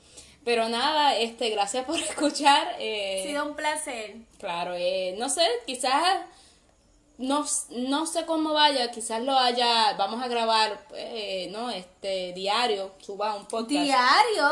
Pero 0.45 0.69
nada, 0.69 1.15
este, 1.17 1.51
gracias 1.51 1.85
por 1.85 1.99
escuchar. 2.01 2.75
eh, 2.79 3.21
Ha 3.23 3.27
sido 3.29 3.45
un 3.47 3.55
placer. 3.55 4.17
Claro, 4.39 4.75
eh, 4.77 5.15
no 5.19 5.29
sé, 5.29 5.47
quizás 5.67 6.21
no, 7.19 7.45
no 7.71 8.07
sé 8.07 8.25
cómo 8.27 8.55
vaya, 8.55 8.91
quizás 8.91 9.23
lo 9.23 9.37
haya, 9.39 9.93
vamos 9.95 10.23
a 10.23 10.29
grabar, 10.29 10.79
eh, 10.95 11.49
¿no? 11.53 11.71
Este 11.71 12.33
diario, 12.33 12.93
suba 13.01 13.35
un 13.35 13.47
podcast, 13.47 13.69
Diario. 13.71 14.51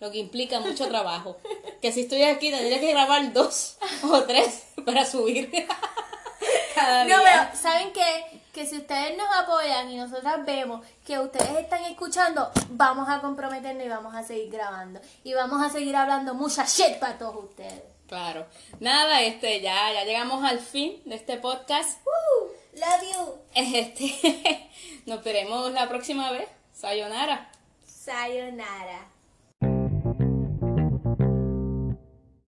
lo 0.00 0.10
que 0.10 0.18
implica 0.18 0.60
mucho 0.60 0.88
trabajo. 0.88 1.36
Que 1.82 1.92
si 1.92 2.00
estoy 2.00 2.22
aquí 2.22 2.50
tendría 2.50 2.80
que 2.80 2.90
grabar 2.90 3.32
dos 3.34 3.76
o 4.10 4.22
tres 4.22 4.64
para 4.84 5.04
subir 5.04 5.50
cada 6.74 7.04
No, 7.04 7.18
día. 7.20 7.50
pero 7.52 7.62
¿saben 7.62 7.92
qué? 7.92 8.40
Que 8.52 8.64
si 8.66 8.78
ustedes 8.78 9.16
nos 9.18 9.28
apoyan 9.36 9.90
y 9.90 9.96
nosotras 9.98 10.44
vemos 10.46 10.84
que 11.04 11.18
ustedes 11.18 11.50
están 11.58 11.84
escuchando, 11.84 12.50
vamos 12.70 13.06
a 13.10 13.20
comprometernos 13.20 13.84
y 13.84 13.88
vamos 13.90 14.14
a 14.14 14.22
seguir 14.24 14.50
grabando. 14.50 14.98
Y 15.22 15.34
vamos 15.34 15.62
a 15.62 15.68
seguir 15.68 15.94
hablando 15.94 16.32
mucha 16.34 16.64
shit 16.64 16.98
para 16.98 17.18
todos 17.18 17.44
ustedes. 17.44 17.82
Claro. 18.08 18.46
Nada, 18.80 19.22
este, 19.22 19.60
ya, 19.60 19.92
ya 19.92 20.04
llegamos 20.04 20.44
al 20.44 20.60
fin 20.60 21.02
de 21.04 21.16
este 21.16 21.38
podcast. 21.38 22.00
Woo, 22.04 22.52
love 22.74 23.12
you. 23.12 23.34
Este, 23.54 24.70
nos 25.06 25.24
veremos 25.24 25.72
la 25.72 25.88
próxima 25.88 26.30
vez. 26.30 26.48
Sayonara. 26.72 27.50
Sayonara. 27.84 29.15